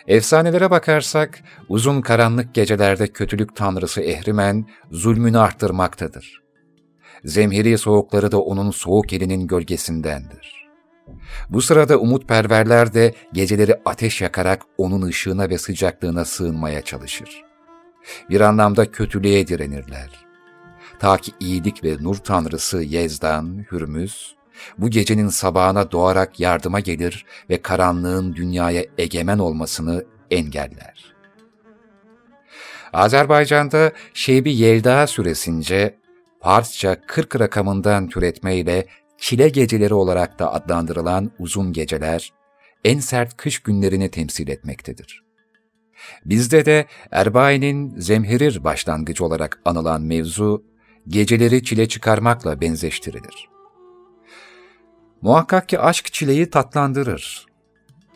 Efsanelere 0.07 0.71
bakarsak 0.71 1.43
uzun 1.69 2.01
karanlık 2.01 2.53
gecelerde 2.53 3.07
kötülük 3.07 3.55
tanrısı 3.55 4.01
Ehrimen 4.01 4.65
zulmünü 4.91 5.37
arttırmaktadır. 5.37 6.43
Zemheri 7.23 7.77
soğukları 7.77 8.31
da 8.31 8.41
onun 8.41 8.71
soğuk 8.71 9.13
elinin 9.13 9.47
gölgesindendir. 9.47 10.62
Bu 11.49 11.61
sırada 11.61 11.97
umutperverler 11.97 12.93
de 12.93 13.13
geceleri 13.33 13.75
ateş 13.85 14.21
yakarak 14.21 14.61
onun 14.77 15.01
ışığına 15.01 15.49
ve 15.49 15.57
sıcaklığına 15.57 16.25
sığınmaya 16.25 16.81
çalışır. 16.81 17.43
Bir 18.29 18.41
anlamda 18.41 18.91
kötülüğe 18.91 19.47
direnirler. 19.47 20.09
Ta 20.99 21.17
ki 21.17 21.31
iyilik 21.39 21.83
ve 21.83 21.97
nur 22.01 22.15
tanrısı 22.15 22.83
Yezdan, 22.83 23.65
Hürmüz, 23.71 24.35
bu 24.77 24.89
gecenin 24.89 25.27
sabahına 25.27 25.91
doğarak 25.91 26.39
yardıma 26.39 26.79
gelir 26.79 27.25
ve 27.49 27.61
karanlığın 27.61 28.35
dünyaya 28.35 28.85
egemen 28.97 29.39
olmasını 29.39 30.05
engeller. 30.31 31.13
Azerbaycan'da 32.93 33.91
Şebi 34.13 34.55
Yelda 34.55 35.07
süresince 35.07 35.97
Farsça 36.41 37.01
40 37.07 37.39
rakamından 37.39 38.09
türetmeyle 38.09 38.87
çile 39.23 39.49
geceleri 39.49 39.93
olarak 39.93 40.39
da 40.39 40.53
adlandırılan 40.53 41.31
uzun 41.39 41.73
geceler, 41.73 42.33
en 42.83 42.99
sert 42.99 43.37
kış 43.37 43.59
günlerini 43.59 44.11
temsil 44.11 44.47
etmektedir. 44.47 45.23
Bizde 46.25 46.65
de 46.65 46.85
Erbain'in 47.11 47.99
zemherir 47.99 48.63
başlangıcı 48.63 49.25
olarak 49.25 49.59
anılan 49.65 50.01
mevzu, 50.01 50.63
geceleri 51.07 51.63
çile 51.63 51.87
çıkarmakla 51.87 52.61
benzeştirilir. 52.61 53.49
Muhakkak 55.21 55.69
ki 55.69 55.79
aşk 55.79 56.13
çileyi 56.13 56.49
tatlandırır. 56.49 57.45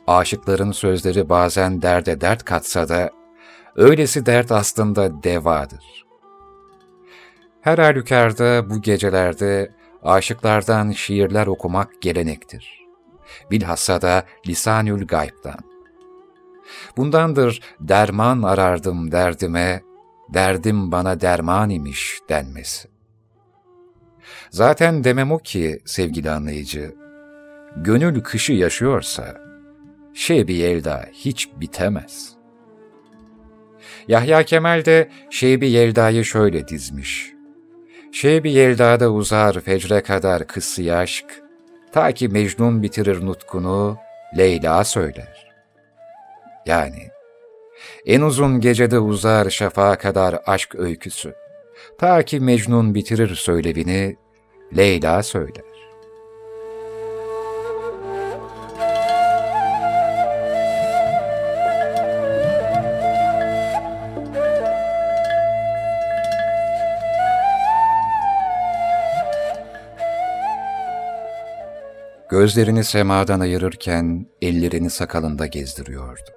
Aşıkların 0.07 0.71
sözleri 0.71 1.29
bazen 1.29 1.81
derde 1.81 2.21
dert 2.21 2.43
katsa 2.43 2.89
da, 2.89 3.11
öylesi 3.75 4.25
dert 4.25 4.51
aslında 4.51 5.23
devadır. 5.23 6.05
Her 7.61 7.77
halükarda 7.77 8.69
bu 8.69 8.81
gecelerde 8.81 9.76
aşıklardan 10.03 10.91
şiirler 10.91 11.47
okumak 11.47 12.01
gelenektir. 12.01 12.85
Bilhassa 13.51 14.01
da 14.01 14.23
lisanül 14.47 15.07
gayb'dan. 15.07 15.59
Bundandır 16.97 17.61
derman 17.79 18.41
arardım 18.41 19.11
derdime, 19.11 19.81
derdim 20.33 20.91
bana 20.91 21.21
derman 21.21 21.69
imiş 21.69 22.19
denmesi. 22.29 22.87
Zaten 24.49 25.03
demem 25.03 25.31
o 25.31 25.37
ki 25.37 25.79
sevgili 25.85 26.31
anlayıcı, 26.31 26.95
gönül 27.75 28.21
kışı 28.21 28.53
yaşıyorsa, 28.53 29.41
Şebi 30.13 30.53
Yelda 30.53 31.05
hiç 31.13 31.49
bitemez. 31.55 32.37
Yahya 34.07 34.43
Kemal 34.43 34.85
de 34.85 35.09
Şebi 35.29 35.69
Yelda'yı 35.69 36.25
şöyle 36.25 36.67
dizmiş. 36.67 37.36
Şebi 38.11 38.51
Yelda'da 38.51 39.11
uzar 39.11 39.59
fecre 39.59 40.01
kadar 40.01 40.47
kıssı 40.47 40.95
aşk, 40.95 41.25
ta 41.91 42.11
ki 42.11 42.27
Mecnun 42.27 42.83
bitirir 42.83 43.25
nutkunu, 43.25 43.97
Leyla 44.37 44.83
söyler. 44.83 45.53
Yani, 46.65 47.07
en 48.05 48.21
uzun 48.21 48.59
gecede 48.59 48.99
uzar 48.99 49.49
şafağa 49.49 49.97
kadar 49.97 50.39
aşk 50.45 50.75
öyküsü, 50.75 51.33
ta 51.97 52.23
ki 52.23 52.39
Mecnun 52.39 52.95
bitirir 52.95 53.35
söylevini, 53.35 54.15
Leyla 54.77 55.23
söyler. 55.23 55.66
Gözlerini 72.29 72.83
semadan 72.83 73.39
ayırırken 73.39 74.25
ellerini 74.41 74.89
sakalında 74.89 75.45
gezdiriyordu. 75.45 76.29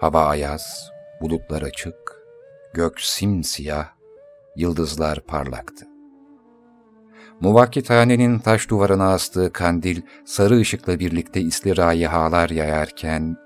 Hava 0.00 0.24
ayaz, 0.24 0.90
bulutlar 1.20 1.62
açık, 1.62 1.94
gök 2.74 3.00
simsiyah, 3.00 3.88
yıldızlar 4.56 5.20
parlaktı. 5.20 5.86
Muvakkithanenin 7.40 8.38
taş 8.38 8.70
duvarına 8.70 9.12
astığı 9.12 9.52
kandil 9.52 10.02
sarı 10.24 10.56
ışıkla 10.56 10.98
birlikte 10.98 11.40
isli 11.40 11.76
rayihalar 11.76 12.50
yayarken, 12.50 13.36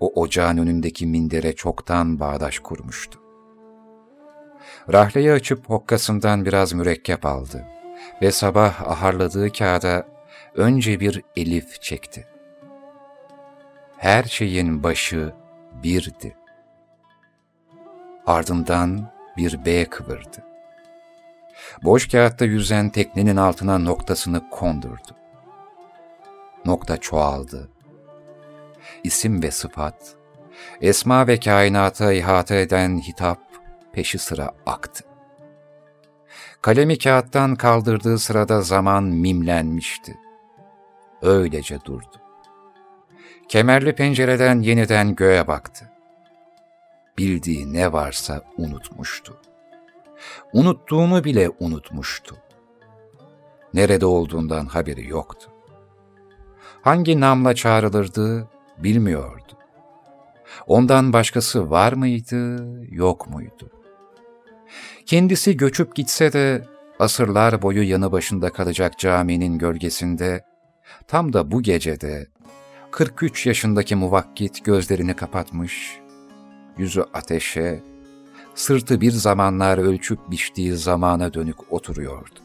o 0.00 0.20
ocağın 0.20 0.58
önündeki 0.58 1.06
mindere 1.06 1.52
çoktan 1.52 2.20
bağdaş 2.20 2.58
kurmuştu. 2.58 3.20
Rahleyi 4.92 5.32
açıp 5.32 5.70
hokkasından 5.70 6.44
biraz 6.44 6.72
mürekkep 6.72 7.26
aldı 7.26 7.64
ve 8.22 8.30
sabah 8.30 8.82
aharladığı 8.82 9.52
kağıda 9.52 10.17
önce 10.58 11.00
bir 11.00 11.22
elif 11.36 11.82
çekti. 11.82 12.26
Her 13.96 14.24
şeyin 14.24 14.82
başı 14.82 15.32
birdi. 15.82 16.36
Ardından 18.26 19.12
bir 19.36 19.64
B 19.64 19.84
kıvırdı. 19.84 20.44
Boş 21.82 22.08
kağıtta 22.08 22.44
yüzen 22.44 22.90
teknenin 22.90 23.36
altına 23.36 23.78
noktasını 23.78 24.50
kondurdu. 24.50 25.16
Nokta 26.64 26.96
çoğaldı. 26.96 27.68
İsim 29.04 29.42
ve 29.42 29.50
sıfat, 29.50 30.14
esma 30.80 31.26
ve 31.26 31.40
kainata 31.40 32.12
ihata 32.12 32.54
eden 32.54 32.98
hitap 32.98 33.38
peşi 33.92 34.18
sıra 34.18 34.50
aktı. 34.66 35.04
Kalemi 36.62 36.98
kağıttan 36.98 37.56
kaldırdığı 37.56 38.18
sırada 38.18 38.62
zaman 38.62 39.04
mimlenmişti. 39.04 40.18
Öylece 41.22 41.78
durdu. 41.84 42.16
Kemerli 43.48 43.94
pencereden 43.94 44.60
yeniden 44.60 45.14
göğe 45.14 45.46
baktı. 45.46 45.90
Bildiği 47.18 47.72
ne 47.72 47.92
varsa 47.92 48.42
unutmuştu 48.58 49.38
unuttuğunu 50.52 51.24
bile 51.24 51.50
unutmuştu. 51.60 52.36
Nerede 53.74 54.06
olduğundan 54.06 54.66
haberi 54.66 55.08
yoktu. 55.08 55.50
Hangi 56.82 57.20
namla 57.20 57.54
çağrılırdı 57.54 58.48
bilmiyordu. 58.78 59.52
Ondan 60.66 61.12
başkası 61.12 61.70
var 61.70 61.92
mıydı, 61.92 62.66
yok 62.90 63.28
muydu? 63.30 63.70
Kendisi 65.06 65.56
göçüp 65.56 65.94
gitse 65.94 66.32
de 66.32 66.64
asırlar 66.98 67.62
boyu 67.62 67.88
yanı 67.88 68.12
başında 68.12 68.50
kalacak 68.50 68.98
caminin 68.98 69.58
gölgesinde, 69.58 70.44
tam 71.06 71.32
da 71.32 71.50
bu 71.50 71.62
gecede 71.62 72.26
43 72.90 73.46
yaşındaki 73.46 73.96
muvakkit 73.96 74.64
gözlerini 74.64 75.16
kapatmış, 75.16 75.98
yüzü 76.78 77.04
ateşe, 77.14 77.82
sırtı 78.54 79.00
bir 79.00 79.10
zamanlar 79.10 79.78
ölçüp 79.78 80.30
biçtiği 80.30 80.76
zamana 80.76 81.34
dönük 81.34 81.72
oturuyordu. 81.72 82.40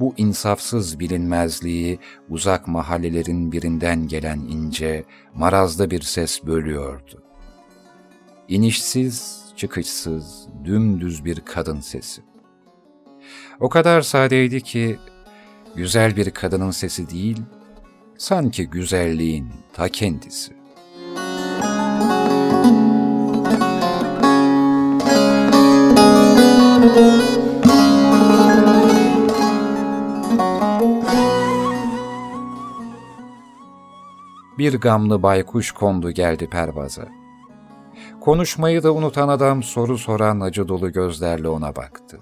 Bu 0.00 0.14
insafsız 0.16 1.00
bilinmezliği 1.00 1.98
uzak 2.28 2.68
mahallelerin 2.68 3.52
birinden 3.52 4.08
gelen 4.08 4.38
ince, 4.38 5.04
marazlı 5.34 5.90
bir 5.90 6.02
ses 6.02 6.46
bölüyordu. 6.46 7.22
İnişsiz, 8.48 9.44
çıkışsız, 9.56 10.48
dümdüz 10.64 11.24
bir 11.24 11.40
kadın 11.40 11.80
sesi. 11.80 12.22
O 13.60 13.68
kadar 13.68 14.02
sadeydi 14.02 14.60
ki, 14.60 14.98
güzel 15.76 16.16
bir 16.16 16.30
kadının 16.30 16.70
sesi 16.70 17.10
değil, 17.10 17.42
sanki 18.18 18.70
güzelliğin 18.70 19.48
ta 19.72 19.88
kendisi. 19.88 20.52
Bir 34.58 34.80
gamlı 34.80 35.22
baykuş 35.22 35.72
kondu 35.72 36.10
geldi 36.10 36.46
pervaza. 36.50 37.08
Konuşmayı 38.20 38.82
da 38.82 38.92
unutan 38.92 39.28
adam 39.28 39.62
soru 39.62 39.98
soran 39.98 40.40
acı 40.40 40.68
dolu 40.68 40.92
gözlerle 40.92 41.48
ona 41.48 41.76
baktı. 41.76 42.20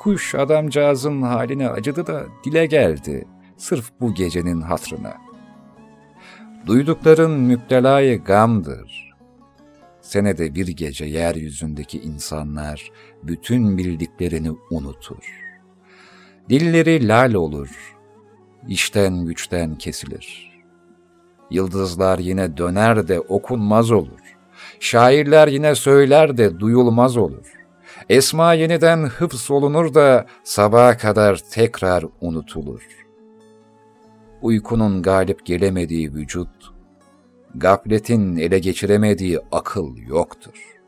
Kuş 0.00 0.34
adamcağızın 0.34 1.22
haline 1.22 1.68
acıdı 1.68 2.06
da 2.06 2.26
dile 2.44 2.66
geldi, 2.66 3.28
sırf 3.56 3.90
bu 4.00 4.14
gecenin 4.14 4.60
hatrına. 4.60 5.14
Duydukların 6.66 7.30
müptelayı 7.30 8.24
gamdır. 8.24 9.14
Senede 10.00 10.54
bir 10.54 10.68
gece 10.68 11.04
yeryüzündeki 11.04 12.00
insanlar 12.00 12.90
bütün 13.22 13.78
bildiklerini 13.78 14.50
unutur. 14.70 15.24
Dilleri 16.48 17.08
lal 17.08 17.34
olur, 17.34 17.96
işten 18.68 19.24
güçten 19.24 19.74
kesilir.'' 19.74 20.50
Yıldızlar 21.50 22.18
yine 22.18 22.56
döner 22.56 23.08
de 23.08 23.20
okunmaz 23.20 23.90
olur. 23.90 24.36
Şairler 24.80 25.48
yine 25.48 25.74
söyler 25.74 26.36
de 26.36 26.60
duyulmaz 26.60 27.16
olur. 27.16 27.59
Esma 28.10 28.54
yeniden 28.54 29.06
hıfz 29.06 29.50
olunur 29.50 29.94
da 29.94 30.26
sabaha 30.44 30.96
kadar 30.96 31.36
tekrar 31.50 32.04
unutulur. 32.20 32.82
Uykunun 34.42 35.02
galip 35.02 35.46
gelemediği 35.46 36.14
vücut, 36.14 36.72
gafletin 37.54 38.36
ele 38.36 38.58
geçiremediği 38.58 39.38
akıl 39.52 39.96
yoktur. 39.96 40.78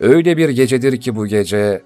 Öyle 0.00 0.36
bir 0.36 0.48
gecedir 0.48 1.00
ki 1.00 1.16
bu 1.16 1.26
gece 1.26 1.82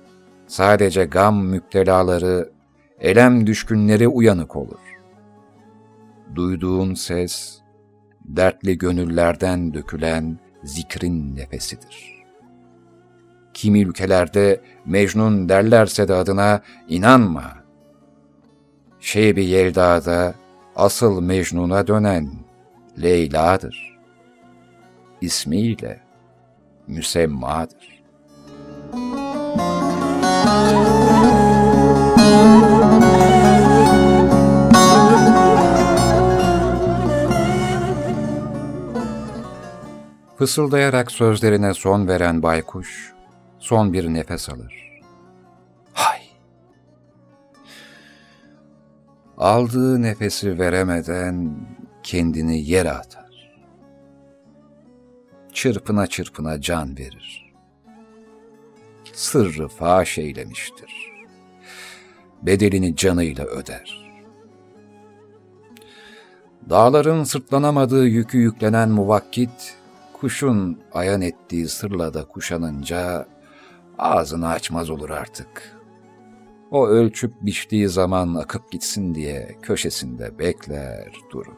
sadece 0.47 1.05
gam 1.05 1.47
müptelaları, 1.47 2.53
elem 3.01 3.47
düşkünleri 3.47 4.09
uyanık 4.09 4.57
olur. 4.57 4.81
Duyduğun 6.35 6.95
ses, 6.95 7.59
dertli 8.25 8.79
gönüllerden 8.79 9.75
dökülen 9.75 10.39
zikrin 10.65 11.37
nefesidir. 11.37 12.12
Kimi 13.55 13.81
ülkelerde 13.81 14.61
Mecnun 14.87 15.49
derlerse 15.49 16.09
de 16.09 16.15
adına 16.15 16.61
inanma. 16.89 17.63
Şeybi 19.01 19.45
Yelda'da 19.45 20.35
asıl 20.77 21.21
Mecnun'a 21.21 21.87
dönen 21.87 22.31
Leyla'dır. 23.03 23.99
İsmiyle 25.21 26.01
müsemmadır. 26.87 28.03
Fısıldayarak 40.43 41.13
sözlerine 41.13 41.75
son 41.75 42.09
veren 42.09 42.43
baykuş, 42.43 43.13
son 43.63 43.93
bir 43.93 44.15
nefes 44.15 44.49
alır. 44.51 45.01
Hay! 45.93 46.21
Aldığı 49.39 50.03
nefesi 50.03 50.59
veremeden 50.59 51.57
kendini 52.03 52.63
yere 52.63 52.91
atar. 52.91 53.53
Çırpına 55.53 56.07
çırpına 56.07 56.61
can 56.61 56.99
verir. 56.99 57.55
Sırrı 59.13 59.69
faş 59.69 60.19
eylemiştir. 60.19 61.13
Bedelini 62.43 62.97
canıyla 62.97 63.45
öder. 63.45 64.13
Dağların 66.71 67.25
sırtlanamadığı 67.25 68.07
yükü 68.07 68.39
yüklenen 68.39 68.89
muvakkit, 68.89 69.77
kuşun 70.13 70.81
ayan 70.93 71.21
ettiği 71.21 71.69
sırla 71.69 72.15
da 72.15 72.25
kuşanınca 72.25 73.27
ağzını 73.99 74.49
açmaz 74.49 74.91
olur 74.91 75.11
artık. 75.11 75.77
O 76.71 76.87
ölçüp 76.87 77.33
biçtiği 77.43 77.89
zaman 77.89 78.35
akıp 78.35 78.73
gitsin 78.73 79.15
diye 79.15 79.57
köşesinde 79.63 80.39
bekler 80.39 81.13
durur. 81.31 81.57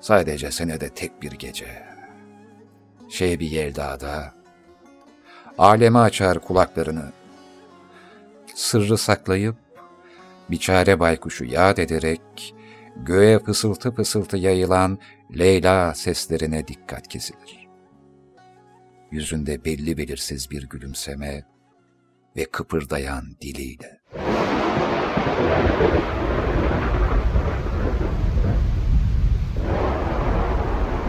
Sadece 0.00 0.50
senede 0.50 0.88
tek 0.88 1.22
bir 1.22 1.32
gece. 1.32 1.82
Şey 3.08 3.40
bir 3.40 3.50
Yelda'da, 3.50 4.34
aleme 5.58 5.98
açar 5.98 6.38
kulaklarını. 6.38 7.12
Sırrı 8.54 8.98
saklayıp, 8.98 9.56
biçare 10.50 11.00
baykuşu 11.00 11.44
yad 11.44 11.78
ederek, 11.78 12.54
göğe 12.96 13.38
fısıltı 13.38 13.94
fısıltı 13.94 14.36
yayılan 14.36 14.98
Leyla 15.38 15.94
seslerine 15.94 16.68
dikkat 16.68 17.08
kesilir. 17.08 17.59
Yüzünde 19.12 19.64
belli 19.64 19.96
belirsiz 19.96 20.50
bir 20.50 20.62
gülümseme 20.68 21.44
ve 22.36 22.44
kıpırdayan 22.44 23.24
diliyle. 23.42 24.00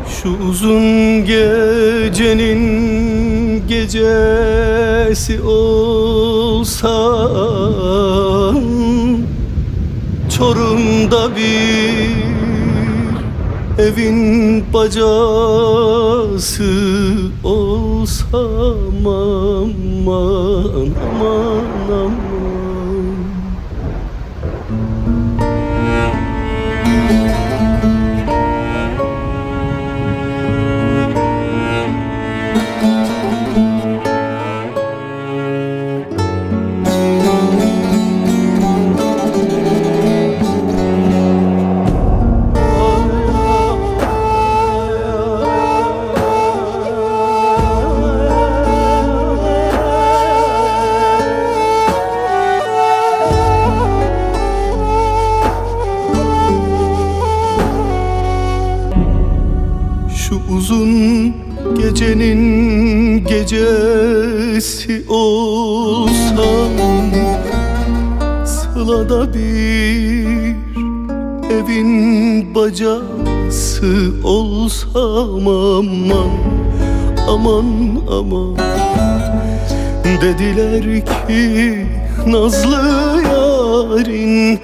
Şu 0.08 0.30
uzun 0.30 0.86
gecenin 1.26 2.62
gecesi 3.68 5.42
olsan 5.42 6.82
Çorum'da 10.38 11.36
bir 11.36 12.41
evin 13.82 14.64
bacası 14.74 15.54
olsam 17.44 19.08
aman 19.08 19.74
aman 20.08 21.66
aman 21.92 22.12
aman 75.22 75.88
Aman 77.30 78.02
aman 78.10 78.58
Dediler 80.22 81.06
ki 81.06 81.86
Nazlı 82.28 83.22
yarin 83.32 84.60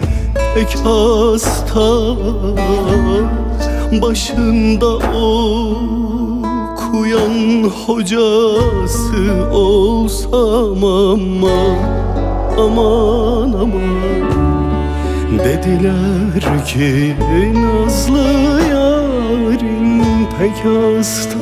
pek 0.55 0.76
hasta. 0.84 1.89
Başında 4.01 4.88
okuyan 6.76 7.64
hocası 7.86 9.49
olsam 9.51 10.84
aman 10.84 11.78
Aman 12.58 13.53
aman. 13.53 14.28
Dediler 15.39 16.66
ki 16.66 17.16
Nazlı 17.53 18.57
pek 20.39 20.65
hasta 20.65 21.38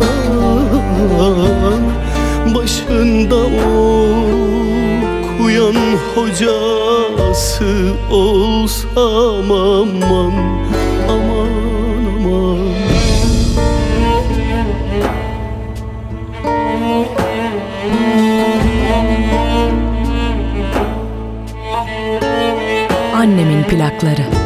Başında 2.55 3.35
okuyan 5.35 5.75
hocası 6.15 7.93
olsam 8.11 9.51
aman 9.51 10.35
Aman 11.09 11.49
aman 12.19 12.75
Annemin 23.15 23.63
plakları. 23.63 24.44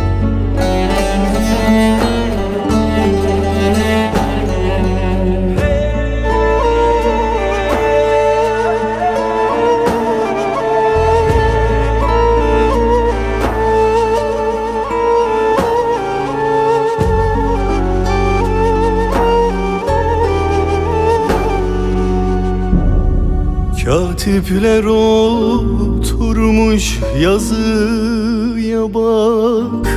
Katipler 24.39 24.83
oturmuş 24.83 26.99
yazıya 27.21 28.93
bakmaz. 28.93 29.89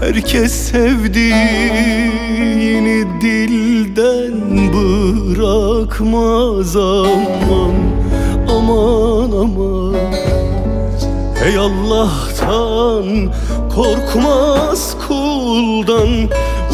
Herkes 0.00 0.52
sevdiğini 0.52 1.34
dilden 3.20 4.32
bırakmaz. 4.72 6.76
Aman 6.76 7.74
Aman 8.48 9.32
aman. 9.32 9.94
Ey 11.46 11.58
Allah'tan 11.58 13.32
korkmaz 13.74 14.96
kuldan 15.08 16.28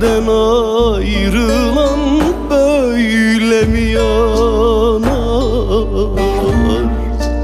Eşinden 0.00 0.26
ayrılan 0.96 2.00
böyle 2.50 3.62
mi 3.66 3.80
yanar? 3.80 5.10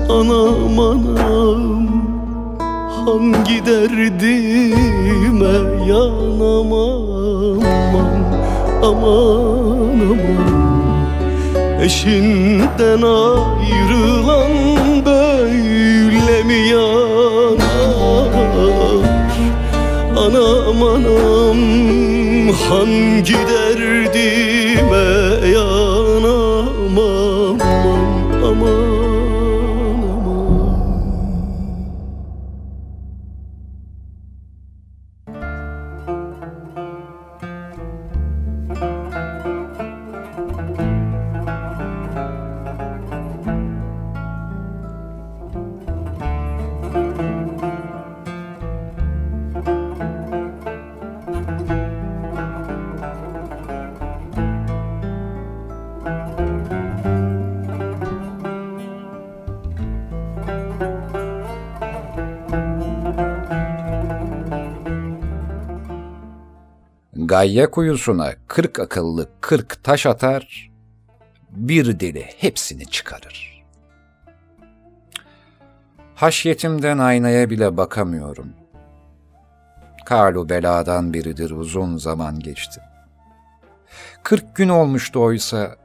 Anam 0.09 0.79
anam 0.79 1.89
Hangi 3.05 3.67
derdime 3.67 5.57
yanam 5.89 6.73
aman 6.73 7.63
Aman 8.83 9.25
aman 10.03 10.19
Eşinden 11.81 13.03
ayrılan 13.03 14.53
böyle 15.07 16.43
mi 16.43 16.69
yanar 16.69 17.06
hangi 22.69 23.39
derdime 23.49 23.66
Gayya 67.37 67.71
kuyusuna 67.71 68.35
kırk 68.49 68.81
akıllı 68.81 69.29
kırk 69.41 69.85
taş 69.85 70.07
atar, 70.07 70.71
bir 71.51 72.01
deli 72.01 72.29
hepsini 72.39 72.87
çıkarır. 72.87 73.65
Haşyetimden 76.15 76.99
aynaya 76.99 77.51
bile 77.51 77.77
bakamıyorum. 77.77 78.53
Kalu 80.07 80.49
beladan 80.49 81.15
biridir 81.15 81.51
uzun 81.51 81.97
zaman 81.97 82.41
geçti. 82.41 82.81
Kırk 84.23 84.57
gün 84.57 84.69
olmuştu 84.69 85.23
oysa, 85.23 85.77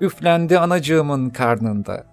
üflendi 0.00 0.58
anacığımın 0.58 1.30
karnında. 1.30 2.04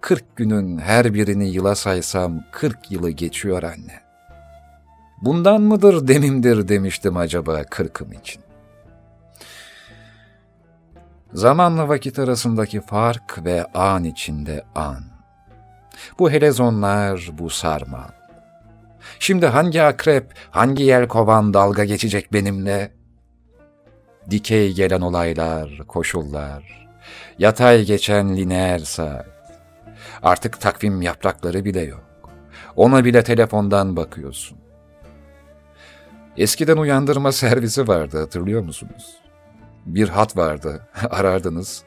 Kırk 0.00 0.36
günün 0.36 0.78
her 0.78 1.14
birini 1.14 1.48
yıla 1.48 1.74
saysam 1.74 2.44
kırk 2.52 2.90
yılı 2.90 3.10
geçiyor 3.10 3.62
anne. 3.62 4.11
Bundan 5.22 5.60
mıdır 5.60 6.08
demimdir 6.08 6.68
demiştim 6.68 7.16
acaba 7.16 7.64
kırkım 7.64 8.12
için. 8.12 8.42
Zamanla 11.32 11.88
vakit 11.88 12.18
arasındaki 12.18 12.80
fark 12.80 13.44
ve 13.44 13.64
an 13.74 14.04
içinde 14.04 14.64
an. 14.74 15.04
Bu 16.18 16.30
helezonlar, 16.30 17.30
bu 17.38 17.50
sarmal. 17.50 18.10
Şimdi 19.18 19.46
hangi 19.46 19.82
akrep, 19.82 20.34
hangi 20.50 20.82
yelkovan 20.82 21.54
dalga 21.54 21.84
geçecek 21.84 22.32
benimle? 22.32 22.92
Dikey 24.30 24.74
gelen 24.74 25.00
olaylar, 25.00 25.78
koşullar, 25.88 26.88
yatay 27.38 27.84
geçen 27.84 28.36
lineer 28.36 28.78
saat. 28.78 29.26
Artık 30.22 30.60
takvim 30.60 31.02
yaprakları 31.02 31.64
bile 31.64 31.80
yok. 31.80 32.04
Ona 32.76 33.04
bile 33.04 33.24
telefondan 33.24 33.96
bakıyorsun. 33.96 34.61
Eskiden 36.36 36.76
uyandırma 36.76 37.32
servisi 37.32 37.88
vardı 37.88 38.20
hatırlıyor 38.20 38.62
musunuz? 38.62 39.16
Bir 39.86 40.08
hat 40.08 40.36
vardı, 40.36 40.88
arardınız 41.10 41.82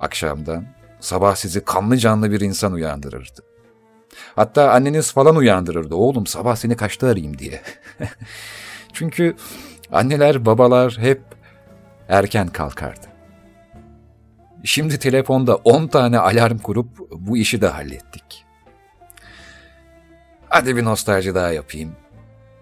akşamdan. 0.00 0.66
Sabah 1.00 1.34
sizi 1.34 1.64
kanlı 1.64 1.96
canlı 1.96 2.30
bir 2.30 2.40
insan 2.40 2.72
uyandırırdı. 2.72 3.40
Hatta 4.36 4.70
anneniz 4.70 5.12
falan 5.12 5.36
uyandırırdı. 5.36 5.94
Oğlum 5.94 6.26
sabah 6.26 6.56
seni 6.56 6.76
kaçta 6.76 7.06
arayayım 7.06 7.38
diye. 7.38 7.62
Çünkü 8.92 9.36
anneler, 9.92 10.46
babalar 10.46 10.98
hep 10.98 11.22
erken 12.08 12.48
kalkardı. 12.48 13.06
Şimdi 14.64 14.98
telefonda 14.98 15.56
10 15.56 15.86
tane 15.86 16.18
alarm 16.18 16.58
kurup 16.58 16.88
bu 17.10 17.36
işi 17.36 17.60
de 17.60 17.68
hallettik. 17.68 18.44
Hadi 20.48 20.76
bir 20.76 20.84
nostalji 20.84 21.34
daha 21.34 21.50
yapayım. 21.50 21.96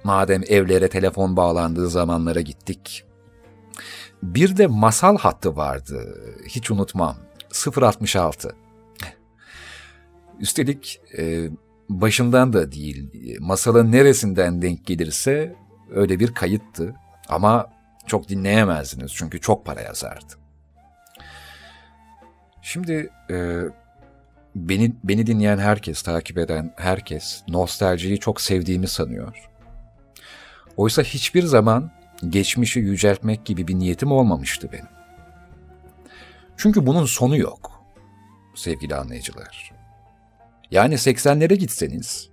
Madem 0.04 0.42
evlere 0.48 0.88
telefon 0.88 1.36
bağlandığı 1.36 1.90
zamanlara 1.90 2.40
gittik. 2.40 3.04
Bir 4.22 4.56
de 4.56 4.66
masal 4.66 5.18
hattı 5.18 5.56
vardı. 5.56 6.20
Hiç 6.48 6.70
unutmam. 6.70 7.16
066. 7.76 8.56
Üstelik 10.40 11.00
e, 11.18 11.48
başından 11.88 12.52
da 12.52 12.72
değil, 12.72 13.10
masalın 13.40 13.92
neresinden 13.92 14.62
denk 14.62 14.86
gelirse 14.86 15.56
öyle 15.90 16.20
bir 16.20 16.34
kayıttı. 16.34 16.94
Ama 17.28 17.66
çok 18.06 18.28
dinleyemezdiniz 18.28 19.12
çünkü 19.14 19.40
çok 19.40 19.66
para 19.66 19.80
yazardı. 19.80 20.34
Şimdi 22.62 23.10
e, 23.30 23.60
beni 24.54 24.92
beni 25.04 25.26
dinleyen 25.26 25.58
herkes, 25.58 26.02
takip 26.02 26.38
eden 26.38 26.74
herkes 26.76 27.42
nostaljiyi 27.48 28.18
çok 28.18 28.40
sevdiğimi 28.40 28.88
sanıyor. 28.88 29.50
Oysa 30.78 31.02
hiçbir 31.02 31.42
zaman 31.42 31.90
geçmişi 32.28 32.80
yüceltmek 32.80 33.44
gibi 33.44 33.68
bir 33.68 33.74
niyetim 33.74 34.12
olmamıştı 34.12 34.72
benim. 34.72 34.88
Çünkü 36.56 36.86
bunun 36.86 37.04
sonu 37.04 37.36
yok 37.36 37.82
sevgili 38.54 38.94
anlayıcılar. 38.94 39.72
Yani 40.70 40.94
80'lere 40.94 41.54
gitseniz 41.54 42.30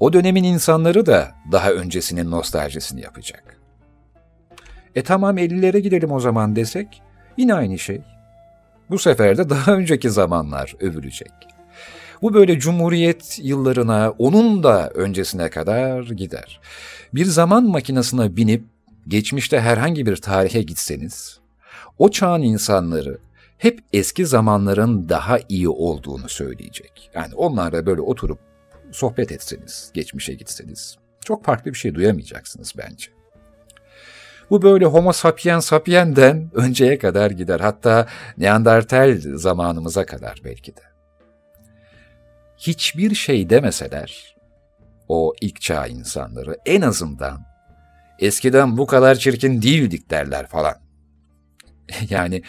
o 0.00 0.12
dönemin 0.12 0.44
insanları 0.44 1.06
da 1.06 1.32
daha 1.52 1.70
öncesinin 1.70 2.30
nostaljisini 2.30 3.00
yapacak. 3.00 3.60
E 4.94 5.02
tamam 5.02 5.38
50'lere 5.38 5.78
gidelim 5.78 6.12
o 6.12 6.20
zaman 6.20 6.56
desek 6.56 7.02
yine 7.36 7.54
aynı 7.54 7.78
şey. 7.78 8.02
Bu 8.90 8.98
sefer 8.98 9.38
de 9.38 9.50
daha 9.50 9.72
önceki 9.72 10.10
zamanlar 10.10 10.76
övülecek. 10.80 11.32
Bu 12.22 12.34
böyle 12.34 12.58
Cumhuriyet 12.58 13.38
yıllarına, 13.42 14.14
onun 14.18 14.62
da 14.62 14.90
öncesine 14.90 15.50
kadar 15.50 16.02
gider. 16.02 16.60
Bir 17.14 17.24
zaman 17.24 17.64
makinesine 17.64 18.36
binip 18.36 18.64
geçmişte 19.08 19.60
herhangi 19.60 20.06
bir 20.06 20.16
tarihe 20.16 20.62
gitseniz, 20.62 21.40
o 21.98 22.10
çağın 22.10 22.42
insanları 22.42 23.18
hep 23.58 23.80
eski 23.92 24.26
zamanların 24.26 25.08
daha 25.08 25.38
iyi 25.48 25.68
olduğunu 25.68 26.28
söyleyecek. 26.28 27.10
Yani 27.14 27.34
onlarla 27.34 27.86
böyle 27.86 28.00
oturup 28.00 28.38
sohbet 28.92 29.32
etseniz, 29.32 29.90
geçmişe 29.94 30.34
gitseniz 30.34 30.98
çok 31.28 31.44
farklı 31.44 31.70
bir 31.70 31.78
şey 31.78 31.94
duyamayacaksınız 31.94 32.72
bence. 32.78 33.06
Bu 34.50 34.62
böyle 34.62 34.84
homo 34.84 35.12
sapiens 35.12 35.66
sapiens'den 35.66 36.50
önceye 36.54 36.98
kadar 36.98 37.30
gider. 37.30 37.60
Hatta 37.60 38.06
Neandertal 38.38 39.20
zamanımıza 39.20 40.06
kadar 40.06 40.40
belki 40.44 40.76
de. 40.76 40.80
Hiçbir 42.58 43.14
şey 43.14 43.50
demeseler, 43.50 44.36
o 45.08 45.32
ilk 45.40 45.60
çağ 45.60 45.86
insanları 45.86 46.56
en 46.66 46.80
azından 46.80 47.40
eskiden 48.18 48.78
bu 48.78 48.86
kadar 48.86 49.14
çirkin 49.14 49.62
değildik 49.62 50.10
derler 50.10 50.46
falan. 50.46 50.74
yani 52.10 52.42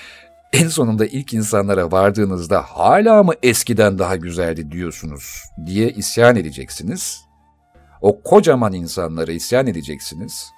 en 0.54 0.68
sonunda 0.68 1.06
ilk 1.06 1.34
insanlara 1.34 1.92
vardığınızda 1.92 2.62
hala 2.62 3.24
mı 3.24 3.34
eskiden 3.44 4.00
daha 4.00 4.16
güzeldi 4.16 4.72
diyorsunuz 4.72 5.44
diye 5.66 5.90
isyan 5.90 6.36
edeceksiniz. 6.36 7.22
O 8.02 8.22
kocaman 8.24 8.74
insanlara 8.74 9.32
isyan 9.32 9.68
edeceksiniz. 9.68 10.52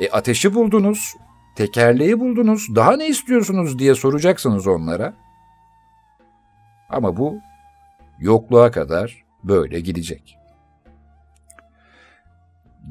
E 0.00 0.10
ateşi 0.10 0.54
buldunuz, 0.54 1.14
tekerleği 1.56 2.20
buldunuz, 2.20 2.66
daha 2.74 2.96
ne 2.96 3.08
istiyorsunuz 3.08 3.78
diye 3.78 3.94
soracaksınız 3.94 4.66
onlara. 4.66 5.14
Ama 6.88 7.16
bu 7.16 7.38
yokluğa 8.22 8.70
kadar 8.70 9.24
böyle 9.44 9.80
gidecek. 9.80 10.38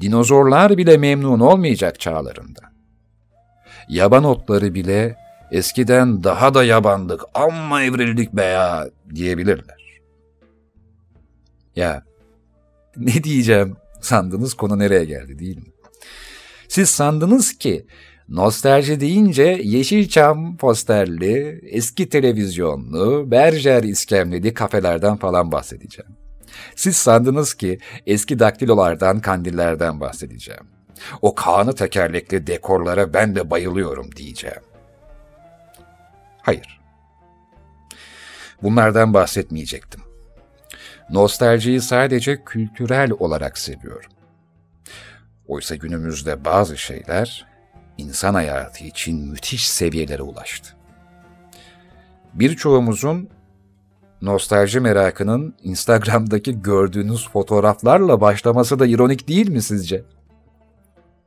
Dinozorlar 0.00 0.76
bile 0.76 0.96
memnun 0.96 1.40
olmayacak 1.40 2.00
çağlarında. 2.00 2.60
Yaban 3.88 4.24
otları 4.24 4.74
bile 4.74 5.16
eskiden 5.50 6.24
daha 6.24 6.54
da 6.54 6.64
yabandık, 6.64 7.22
amma 7.34 7.82
evrildik 7.82 8.32
be 8.32 8.44
ya 8.44 8.88
diyebilirler. 9.14 10.00
Ya 11.76 12.02
ne 12.96 13.24
diyeceğim 13.24 13.76
sandınız 14.00 14.54
konu 14.54 14.78
nereye 14.78 15.04
geldi 15.04 15.38
değil 15.38 15.56
mi? 15.56 15.72
Siz 16.68 16.90
sandınız 16.90 17.58
ki 17.58 17.86
nostalji 18.32 19.00
deyince 19.00 19.60
Yeşilçam 19.62 20.56
posterli, 20.56 21.60
eski 21.70 22.08
televizyonlu, 22.08 23.30
berjer 23.30 23.82
iskemleli 23.82 24.54
kafelerden 24.54 25.16
falan 25.16 25.52
bahsedeceğim. 25.52 26.12
Siz 26.76 26.96
sandınız 26.96 27.54
ki 27.54 27.78
eski 28.06 28.38
daktilolardan, 28.38 29.20
kandillerden 29.20 30.00
bahsedeceğim. 30.00 30.66
O 31.22 31.34
kanı 31.34 31.74
tekerlekli 31.74 32.46
dekorlara 32.46 33.14
ben 33.14 33.34
de 33.34 33.50
bayılıyorum 33.50 34.16
diyeceğim. 34.16 34.62
Hayır. 36.42 36.80
Bunlardan 38.62 39.14
bahsetmeyecektim. 39.14 40.00
Nostaljiyi 41.10 41.80
sadece 41.80 42.44
kültürel 42.44 43.10
olarak 43.10 43.58
seviyorum. 43.58 44.10
Oysa 45.46 45.74
günümüzde 45.74 46.44
bazı 46.44 46.78
şeyler 46.78 47.51
insan 48.02 48.34
hayatı 48.34 48.84
için 48.84 49.28
müthiş 49.28 49.68
seviyelere 49.68 50.22
ulaştı. 50.22 50.76
Birçoğumuzun 52.34 53.28
nostalji 54.22 54.80
merakının 54.80 55.54
Instagram'daki 55.62 56.62
gördüğünüz 56.62 57.28
fotoğraflarla 57.28 58.20
başlaması 58.20 58.78
da 58.78 58.86
ironik 58.86 59.28
değil 59.28 59.48
mi 59.48 59.62
sizce? 59.62 60.04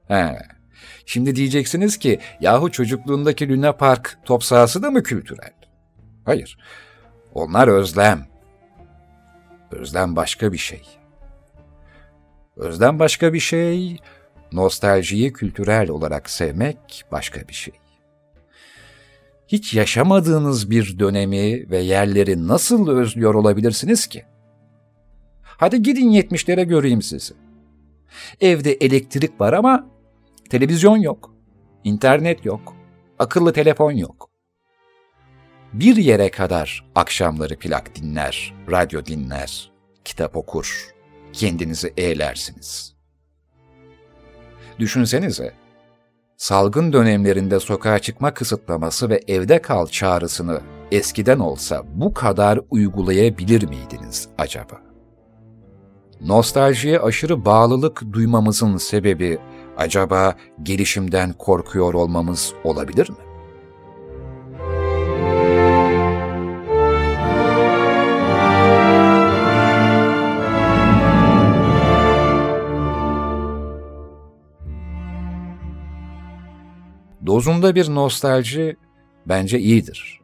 He. 0.07 0.37
Şimdi 1.05 1.35
diyeceksiniz 1.35 1.97
ki 1.97 2.19
yahu 2.41 2.71
çocukluğundaki 2.71 3.49
Luna 3.49 3.71
Park 3.71 4.17
top 4.25 4.43
sahası 4.43 4.83
da 4.83 4.91
mı 4.91 5.03
kültürel? 5.03 5.53
Hayır. 6.25 6.57
Onlar 7.33 7.67
özlem. 7.67 8.27
Özlem 9.71 10.15
başka 10.15 10.53
bir 10.53 10.57
şey. 10.57 10.83
Özlem 12.57 12.99
başka 12.99 13.33
bir 13.33 13.39
şey, 13.39 13.97
nostaljiyi 14.51 15.33
kültürel 15.33 15.89
olarak 15.89 16.29
sevmek 16.29 17.05
başka 17.11 17.47
bir 17.47 17.53
şey. 17.53 17.73
Hiç 19.47 19.73
yaşamadığınız 19.73 20.69
bir 20.69 20.99
dönemi 20.99 21.69
ve 21.69 21.77
yerleri 21.77 22.47
nasıl 22.47 22.87
özlüyor 22.87 23.33
olabilirsiniz 23.33 24.07
ki? 24.07 24.25
Hadi 25.41 25.83
gidin 25.83 26.09
yetmişlere 26.09 26.63
göreyim 26.63 27.01
sizi. 27.01 27.33
Evde 28.41 28.73
elektrik 28.73 29.41
var 29.41 29.53
ama 29.53 29.87
televizyon 30.49 30.97
yok, 30.97 31.35
internet 31.83 32.45
yok, 32.45 32.75
akıllı 33.19 33.53
telefon 33.53 33.91
yok. 33.91 34.29
Bir 35.73 35.95
yere 35.95 36.31
kadar 36.31 36.85
akşamları 36.95 37.59
plak 37.59 37.95
dinler, 37.95 38.53
radyo 38.71 39.05
dinler, 39.05 39.71
kitap 40.05 40.35
okur, 40.35 40.95
kendinizi 41.33 41.93
eğlersiniz. 41.97 42.94
Düşünsenize, 44.79 45.53
salgın 46.37 46.93
dönemlerinde 46.93 47.59
sokağa 47.59 47.99
çıkma 47.99 48.33
kısıtlaması 48.33 49.09
ve 49.09 49.21
evde 49.27 49.61
kal 49.61 49.87
çağrısını 49.87 50.61
eskiden 50.91 51.39
olsa 51.39 51.83
bu 51.93 52.13
kadar 52.13 52.59
uygulayabilir 52.69 53.67
miydiniz 53.67 54.27
acaba? 54.37 54.81
Nostaljiye 56.21 56.99
aşırı 56.99 57.45
bağlılık 57.45 58.03
duymamızın 58.13 58.77
sebebi 58.77 59.37
acaba 59.77 60.35
gelişimden 60.63 61.33
korkuyor 61.33 61.93
olmamız 61.93 62.53
olabilir 62.63 63.09
mi? 63.09 63.24
Dozunda 77.25 77.75
bir 77.75 77.95
nostalji 77.95 78.75
bence 79.25 79.59
iyidir. 79.59 80.21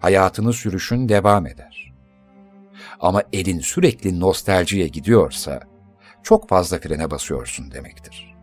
Hayatını 0.00 0.52
sürüşün 0.52 1.08
devam 1.08 1.46
eder. 1.46 1.92
Ama 3.00 3.22
elin 3.32 3.60
sürekli 3.60 4.20
nostaljiye 4.20 4.88
gidiyorsa 4.88 5.60
çok 6.22 6.48
fazla 6.48 6.78
frene 6.78 7.10
basıyorsun 7.10 7.70
demektir. 7.70 8.36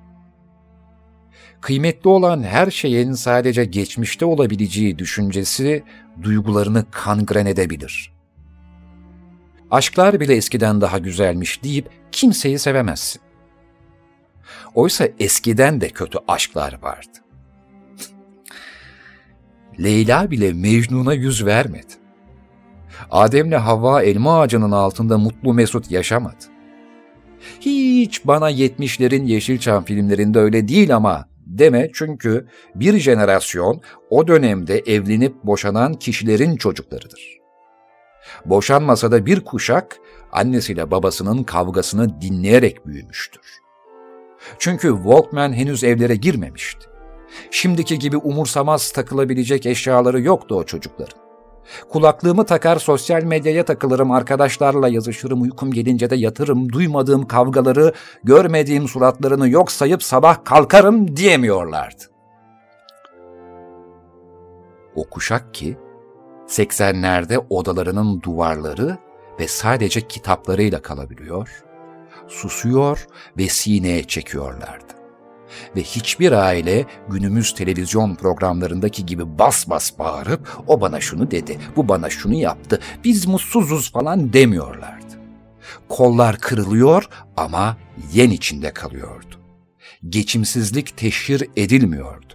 Kıymetli 1.62 2.10
olan 2.10 2.44
her 2.44 2.72
şeyin 2.72 3.14
sadece 3.14 3.66
geçmişte 3.66 4.26
olabileceği 4.26 5.00
düşüncesi 5.00 5.84
duygularını 6.22 6.86
kangren 6.92 7.46
edebilir. 7.46 8.14
Aşklar 9.72 10.20
bile 10.20 10.36
eskiden 10.36 10.82
daha 10.82 10.98
güzelmiş 10.98 11.64
deyip 11.64 11.90
kimseyi 12.12 12.60
sevemezsin. 12.60 13.22
Oysa 14.76 15.08
eskiden 15.20 15.82
de 15.82 15.90
kötü 15.90 16.18
aşklar 16.28 16.82
vardı. 16.82 17.23
Leyla 19.80 20.32
bile 20.32 20.54
Mecnun'a 20.54 21.14
yüz 21.14 21.46
vermedi. 21.46 21.94
Adem'le 23.12 23.58
Havva 23.58 24.04
elma 24.04 24.40
ağacının 24.42 24.72
altında 24.72 25.18
mutlu 25.18 25.54
mesut 25.54 25.92
yaşamadı. 25.92 26.46
Hiç 27.60 28.26
bana 28.26 28.50
yetmişlerin 28.50 29.26
Yeşilçam 29.26 29.84
filmlerinde 29.84 30.40
öyle 30.40 30.68
değil 30.68 30.96
ama 30.96 31.26
deme 31.46 31.90
çünkü 31.94 32.48
bir 32.76 32.98
jenerasyon 33.00 33.82
o 34.10 34.28
dönemde 34.28 34.80
evlenip 34.80 35.36
boşanan 35.44 35.94
kişilerin 35.94 36.56
çocuklarıdır. 36.56 37.40
Boşanmasa 38.46 39.12
da 39.12 39.26
bir 39.26 39.40
kuşak 39.40 39.98
annesiyle 40.32 40.92
babasının 40.92 41.44
kavgasını 41.44 42.22
dinleyerek 42.22 42.88
büyümüştür. 42.88 43.42
Çünkü 44.60 44.88
Walkman 44.88 45.54
henüz 45.54 45.84
evlere 45.84 46.16
girmemişti. 46.16 46.93
Şimdiki 47.52 48.00
gibi 48.00 48.18
umursamaz 48.18 48.92
takılabilecek 48.92 49.66
eşyaları 49.66 50.22
yoktu 50.22 50.56
o 50.56 50.64
çocukların. 50.64 51.24
Kulaklığımı 51.90 52.46
takar 52.46 52.80
sosyal 52.80 53.24
medyaya 53.24 53.66
takılırım, 53.66 54.12
arkadaşlarla 54.12 54.90
yazışırım, 54.90 55.42
uykum 55.42 55.72
gelince 55.72 56.10
de 56.10 56.16
yatırım, 56.16 56.74
duymadığım 56.74 57.28
kavgaları, 57.28 57.94
görmediğim 58.24 58.88
suratlarını 58.88 59.50
yok 59.50 59.72
sayıp 59.72 60.04
sabah 60.04 60.46
kalkarım 60.46 61.18
diyemiyorlardı. 61.18 62.04
O 64.96 65.04
kuşak 65.10 65.54
ki 65.54 65.78
80'lerde 66.48 67.46
odalarının 67.50 68.22
duvarları 68.22 68.98
ve 69.40 69.48
sadece 69.48 70.02
kitaplarıyla 70.08 70.82
kalabiliyor, 70.82 71.64
susuyor 72.28 73.08
ve 73.38 73.48
sineye 73.48 74.04
çekiyorlardı. 74.04 75.03
Ve 75.76 75.84
hiçbir 75.84 76.32
aile 76.32 76.86
günümüz 77.10 77.54
televizyon 77.56 78.16
programlarındaki 78.16 79.06
gibi 79.06 79.40
bas 79.40 79.70
bas 79.70 80.00
bağırıp 80.00 80.64
o 80.68 80.82
bana 80.82 81.00
şunu 81.00 81.32
dedi, 81.32 81.60
bu 81.76 81.88
bana 81.88 82.10
şunu 82.10 82.34
yaptı, 82.34 82.80
biz 83.04 83.28
mutsuzuz 83.28 83.92
falan 83.92 84.34
demiyorlardı. 84.34 85.04
Kollar 85.90 86.38
kırılıyor 86.38 87.10
ama 87.38 87.78
yen 88.14 88.30
içinde 88.30 88.74
kalıyordu. 88.74 89.36
Geçimsizlik 90.10 90.98
teşhir 90.98 91.44
edilmiyordu. 91.56 92.34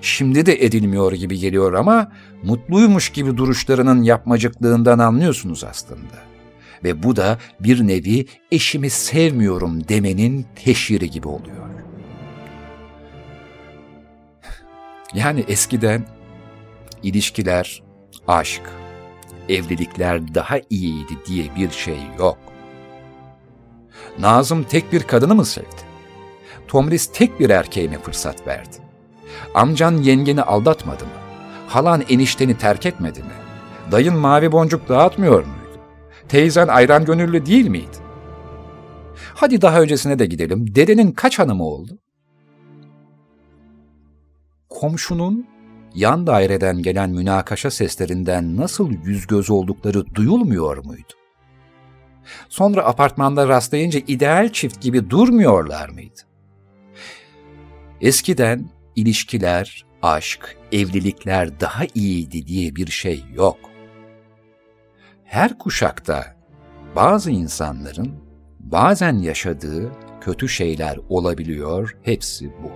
Şimdi 0.00 0.46
de 0.46 0.64
edilmiyor 0.64 1.12
gibi 1.12 1.38
geliyor 1.38 1.72
ama 1.72 2.12
mutluymuş 2.42 3.08
gibi 3.10 3.36
duruşlarının 3.36 4.02
yapmacıklığından 4.02 4.98
anlıyorsunuz 4.98 5.64
aslında. 5.64 6.23
Ve 6.84 7.02
bu 7.02 7.16
da 7.16 7.38
bir 7.60 7.86
nevi 7.86 8.26
eşimi 8.50 8.90
sevmiyorum 8.90 9.88
demenin 9.88 10.46
teşhiri 10.64 11.10
gibi 11.10 11.28
oluyor. 11.28 11.64
Yani 15.14 15.44
eskiden 15.48 16.06
ilişkiler, 17.02 17.82
aşk, 18.28 18.62
evlilikler 19.48 20.34
daha 20.34 20.58
iyiydi 20.70 21.18
diye 21.26 21.44
bir 21.56 21.70
şey 21.70 21.98
yok. 22.18 22.38
Nazım 24.18 24.64
tek 24.64 24.92
bir 24.92 25.02
kadını 25.02 25.34
mı 25.34 25.44
sevdi? 25.44 25.84
Tomris 26.68 27.10
tek 27.12 27.40
bir 27.40 27.50
erkeğe 27.50 27.88
mi 27.88 27.98
fırsat 28.02 28.46
verdi? 28.46 28.76
Amcan 29.54 29.96
yengeni 29.96 30.42
aldatmadı 30.42 31.04
mı? 31.04 31.10
Halan 31.68 32.04
enişteni 32.08 32.58
terk 32.58 32.86
etmedi 32.86 33.18
mi? 33.18 33.34
Dayın 33.92 34.16
mavi 34.16 34.52
boncuk 34.52 34.88
dağıtmıyor 34.88 35.44
muydu? 35.44 35.63
Teyzen 36.28 36.68
ayran 36.68 37.04
gönüllü 37.04 37.46
değil 37.46 37.68
miydi? 37.68 37.96
Hadi 39.34 39.62
daha 39.62 39.80
öncesine 39.80 40.18
de 40.18 40.26
gidelim. 40.26 40.74
Dedenin 40.74 41.12
kaç 41.12 41.38
hanımı 41.38 41.64
oldu? 41.64 41.98
Komşunun 44.68 45.46
yan 45.94 46.26
daireden 46.26 46.82
gelen 46.82 47.10
münakaşa 47.10 47.70
seslerinden 47.70 48.56
nasıl 48.56 48.90
yüz 49.04 49.26
göz 49.26 49.50
oldukları 49.50 50.14
duyulmuyor 50.14 50.84
muydu? 50.84 51.12
Sonra 52.48 52.84
apartmanda 52.84 53.48
rastlayınca 53.48 54.00
ideal 54.06 54.52
çift 54.52 54.80
gibi 54.80 55.10
durmuyorlar 55.10 55.88
mıydı? 55.88 56.20
Eskiden 58.00 58.70
ilişkiler, 58.96 59.86
aşk, 60.02 60.56
evlilikler 60.72 61.60
daha 61.60 61.84
iyiydi 61.94 62.46
diye 62.46 62.76
bir 62.76 62.86
şey 62.86 63.24
yok. 63.34 63.58
Her 65.34 65.58
kuşakta 65.58 66.36
bazı 66.96 67.30
insanların 67.30 68.14
bazen 68.60 69.18
yaşadığı 69.18 69.92
kötü 70.20 70.48
şeyler 70.48 70.98
olabiliyor, 71.08 71.96
hepsi 72.02 72.52
bu. 72.62 72.70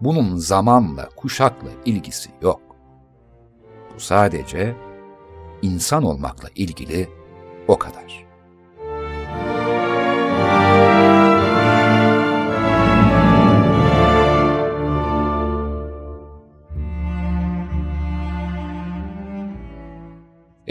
Bunun 0.00 0.36
zamanla, 0.36 1.08
kuşakla 1.16 1.68
ilgisi 1.84 2.30
yok. 2.42 2.60
Bu 3.94 4.00
sadece 4.00 4.76
insan 5.62 6.02
olmakla 6.04 6.48
ilgili 6.54 7.08
o 7.68 7.78
kadar. 7.78 8.21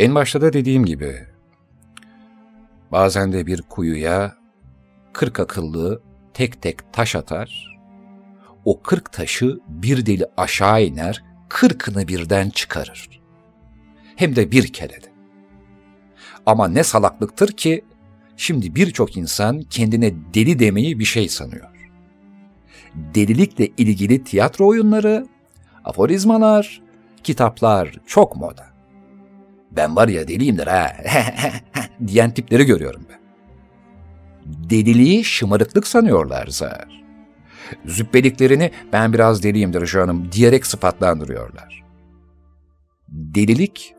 En 0.01 0.15
başta 0.15 0.41
da 0.41 0.53
dediğim 0.53 0.85
gibi, 0.85 1.27
bazen 2.91 3.33
de 3.33 3.47
bir 3.47 3.61
kuyuya 3.61 4.35
kırk 5.13 5.39
akıllı 5.39 6.01
tek 6.33 6.61
tek 6.61 6.93
taş 6.93 7.15
atar, 7.15 7.79
o 8.65 8.81
kırk 8.81 9.11
taşı 9.11 9.59
bir 9.67 10.05
deli 10.05 10.25
aşağı 10.37 10.83
iner, 10.83 11.23
kırkını 11.49 12.07
birden 12.07 12.49
çıkarır. 12.49 13.21
Hem 14.15 14.35
de 14.35 14.51
bir 14.51 14.73
kerede. 14.73 15.07
Ama 16.45 16.67
ne 16.67 16.83
salaklıktır 16.83 17.51
ki, 17.51 17.85
şimdi 18.37 18.75
birçok 18.75 19.17
insan 19.17 19.61
kendine 19.61 20.13
deli 20.33 20.59
demeyi 20.59 20.99
bir 20.99 21.05
şey 21.05 21.29
sanıyor. 21.29 21.67
Delilikle 22.95 23.67
ilgili 23.67 24.23
tiyatro 24.23 24.67
oyunları, 24.67 25.27
aforizmalar, 25.83 26.81
kitaplar 27.23 27.95
çok 28.05 28.35
moda 28.35 28.70
ben 29.71 29.95
var 29.95 30.07
ya 30.07 30.27
deliyimdir 30.27 30.67
ha 30.67 30.91
diyen 32.07 32.31
tipleri 32.31 32.65
görüyorum 32.65 33.05
ben. 33.09 33.21
Deliliği 34.69 35.23
şımarıklık 35.23 35.87
sanıyorlar 35.87 36.47
zar. 36.47 37.03
Züppeliklerini 37.85 38.71
ben 38.93 39.13
biraz 39.13 39.43
deliyimdir 39.43 39.85
canım 39.85 40.31
diyerek 40.31 40.65
sıfatlandırıyorlar. 40.65 41.83
Delilik, 43.07 43.95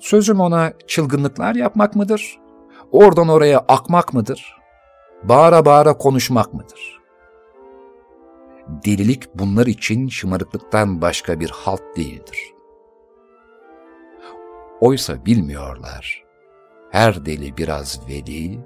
sözüm 0.00 0.40
ona 0.40 0.72
çılgınlıklar 0.86 1.54
yapmak 1.54 1.96
mıdır? 1.96 2.38
Oradan 2.92 3.28
oraya 3.28 3.58
akmak 3.58 4.14
mıdır? 4.14 4.56
Bağıra 5.22 5.64
bağıra 5.64 5.98
konuşmak 5.98 6.54
mıdır? 6.54 6.98
Delilik 8.68 9.34
bunlar 9.34 9.66
için 9.66 10.08
şımarıklıktan 10.08 11.00
başka 11.00 11.40
bir 11.40 11.50
halt 11.50 11.82
değildir.'' 11.96 12.57
Oysa 14.80 15.26
bilmiyorlar. 15.26 16.24
Her 16.90 17.26
deli 17.26 17.56
biraz 17.56 18.08
veli, 18.08 18.60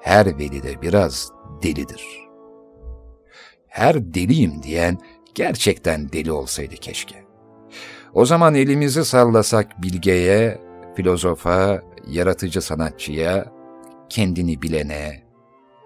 her 0.00 0.38
veli 0.38 0.62
de 0.62 0.82
biraz 0.82 1.32
delidir. 1.62 2.04
Her 3.68 4.14
deliyim 4.14 4.62
diyen 4.62 4.98
gerçekten 5.34 6.12
deli 6.12 6.32
olsaydı 6.32 6.74
keşke. 6.74 7.24
O 8.14 8.24
zaman 8.24 8.54
elimizi 8.54 9.04
sallasak 9.04 9.82
bilgeye, 9.82 10.60
filozofa, 10.96 11.82
yaratıcı 12.06 12.62
sanatçıya, 12.62 13.52
kendini 14.08 14.62
bilene, 14.62 15.22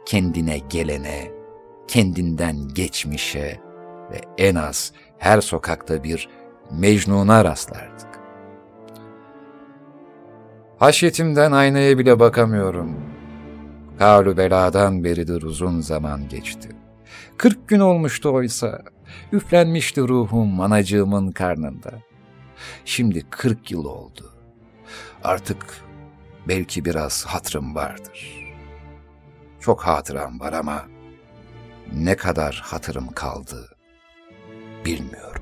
kendine 0.07 0.59
gelene, 0.59 1.31
kendinden 1.89 2.69
geçmişe 2.69 3.61
ve 4.11 4.21
en 4.39 4.55
az 4.55 4.93
her 5.19 5.41
sokakta 5.41 6.05
bir 6.05 6.29
Mecnun'a 6.71 7.45
rastlardık. 7.45 8.12
Haşyetimden 10.83 11.53
aynaya 11.53 11.99
bile 11.99 12.21
bakamıyorum. 12.21 12.97
Kavlu 13.99 14.37
beladan 14.37 15.05
beridir 15.05 15.43
uzun 15.43 15.81
zaman 15.81 16.29
geçti. 16.29 16.69
Kırk 17.37 17.69
gün 17.69 17.81
olmuştu 17.81 18.31
oysa. 18.31 18.83
Üflenmişti 19.33 20.01
ruhum 20.01 20.61
anacığımın 20.61 21.33
karnında. 21.33 21.91
Şimdi 22.85 23.27
kırk 23.31 23.71
yıl 23.71 23.85
oldu. 23.85 24.33
Artık 25.25 25.67
belki 26.49 26.85
biraz 26.85 27.27
hatırım 27.27 27.75
vardır. 27.75 28.53
Çok 29.61 29.83
hatıram 29.83 30.41
var 30.41 30.53
ama 30.53 30.83
ne 31.93 32.17
kadar 32.17 32.63
hatırım 32.65 33.09
kaldı 33.09 33.77
bilmiyorum. 34.85 35.42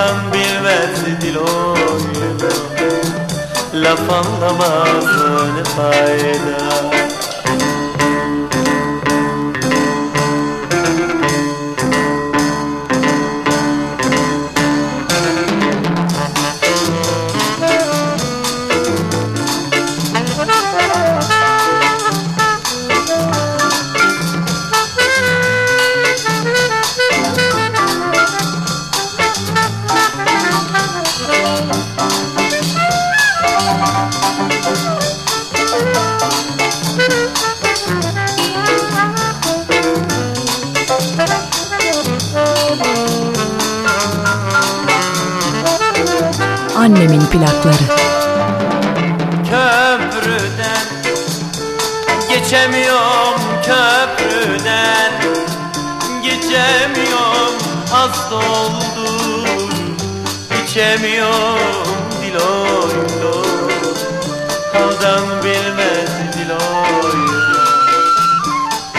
Haldan 0.00 0.32
bilmez 0.32 1.20
diloylo 1.22 1.76
Laf 3.74 4.10
anlamaz 4.10 5.04
ne 5.56 5.64
fayda 5.64 7.09
plakları. 47.30 47.86
köprüden 49.50 50.86
Geçemiyorum 52.28 53.40
köprüden 53.66 55.12
Geçemiyorum. 56.22 57.54
Hasta 57.90 58.34
oldum 58.36 59.70
İçemiyorum 60.64 62.08
diloylo 62.22 63.44
Haldan 64.72 65.42
bilmez 65.44 66.10
diloylo 66.34 67.40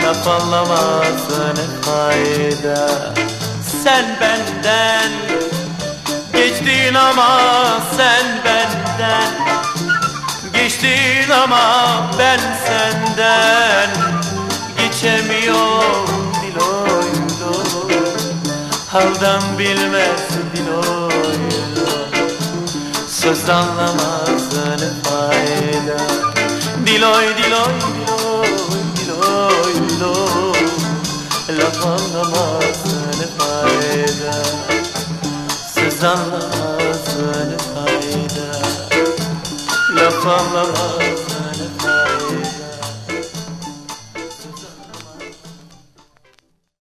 Laf 0.03 0.27
anlamaz 0.27 1.29
ne 1.55 1.81
fayda? 1.81 3.13
Sen 3.83 4.05
benden 4.21 5.20
Geçtin 6.65 6.93
ama 6.93 7.39
sen 7.97 8.25
benden. 8.45 9.33
Geçtin 10.53 11.29
ama 11.43 12.11
ben 12.19 12.39
senden. 12.65 13.89
Geçemiyorum 14.77 16.31
diloylo 16.41 17.53
Haldan 18.91 19.41
bilmez 19.59 20.21
diloylo 20.55 21.91
Söz 23.09 23.49
anlamaz 23.49 24.53
ne 24.79 25.09
fayda. 25.09 26.03
Diloy 26.85 27.25
diloy 27.37 27.73
diloy 27.95 28.47
diloy 28.97 29.73
diloy 29.89 30.59
Laf 31.49 31.85
anlamaz 31.85 32.50
Söz 36.01 36.09
anlamaz 36.09 37.17
ne 37.49 37.57
fayda 37.57 38.51
Laf 39.95 40.27
anlamaz 40.27 41.10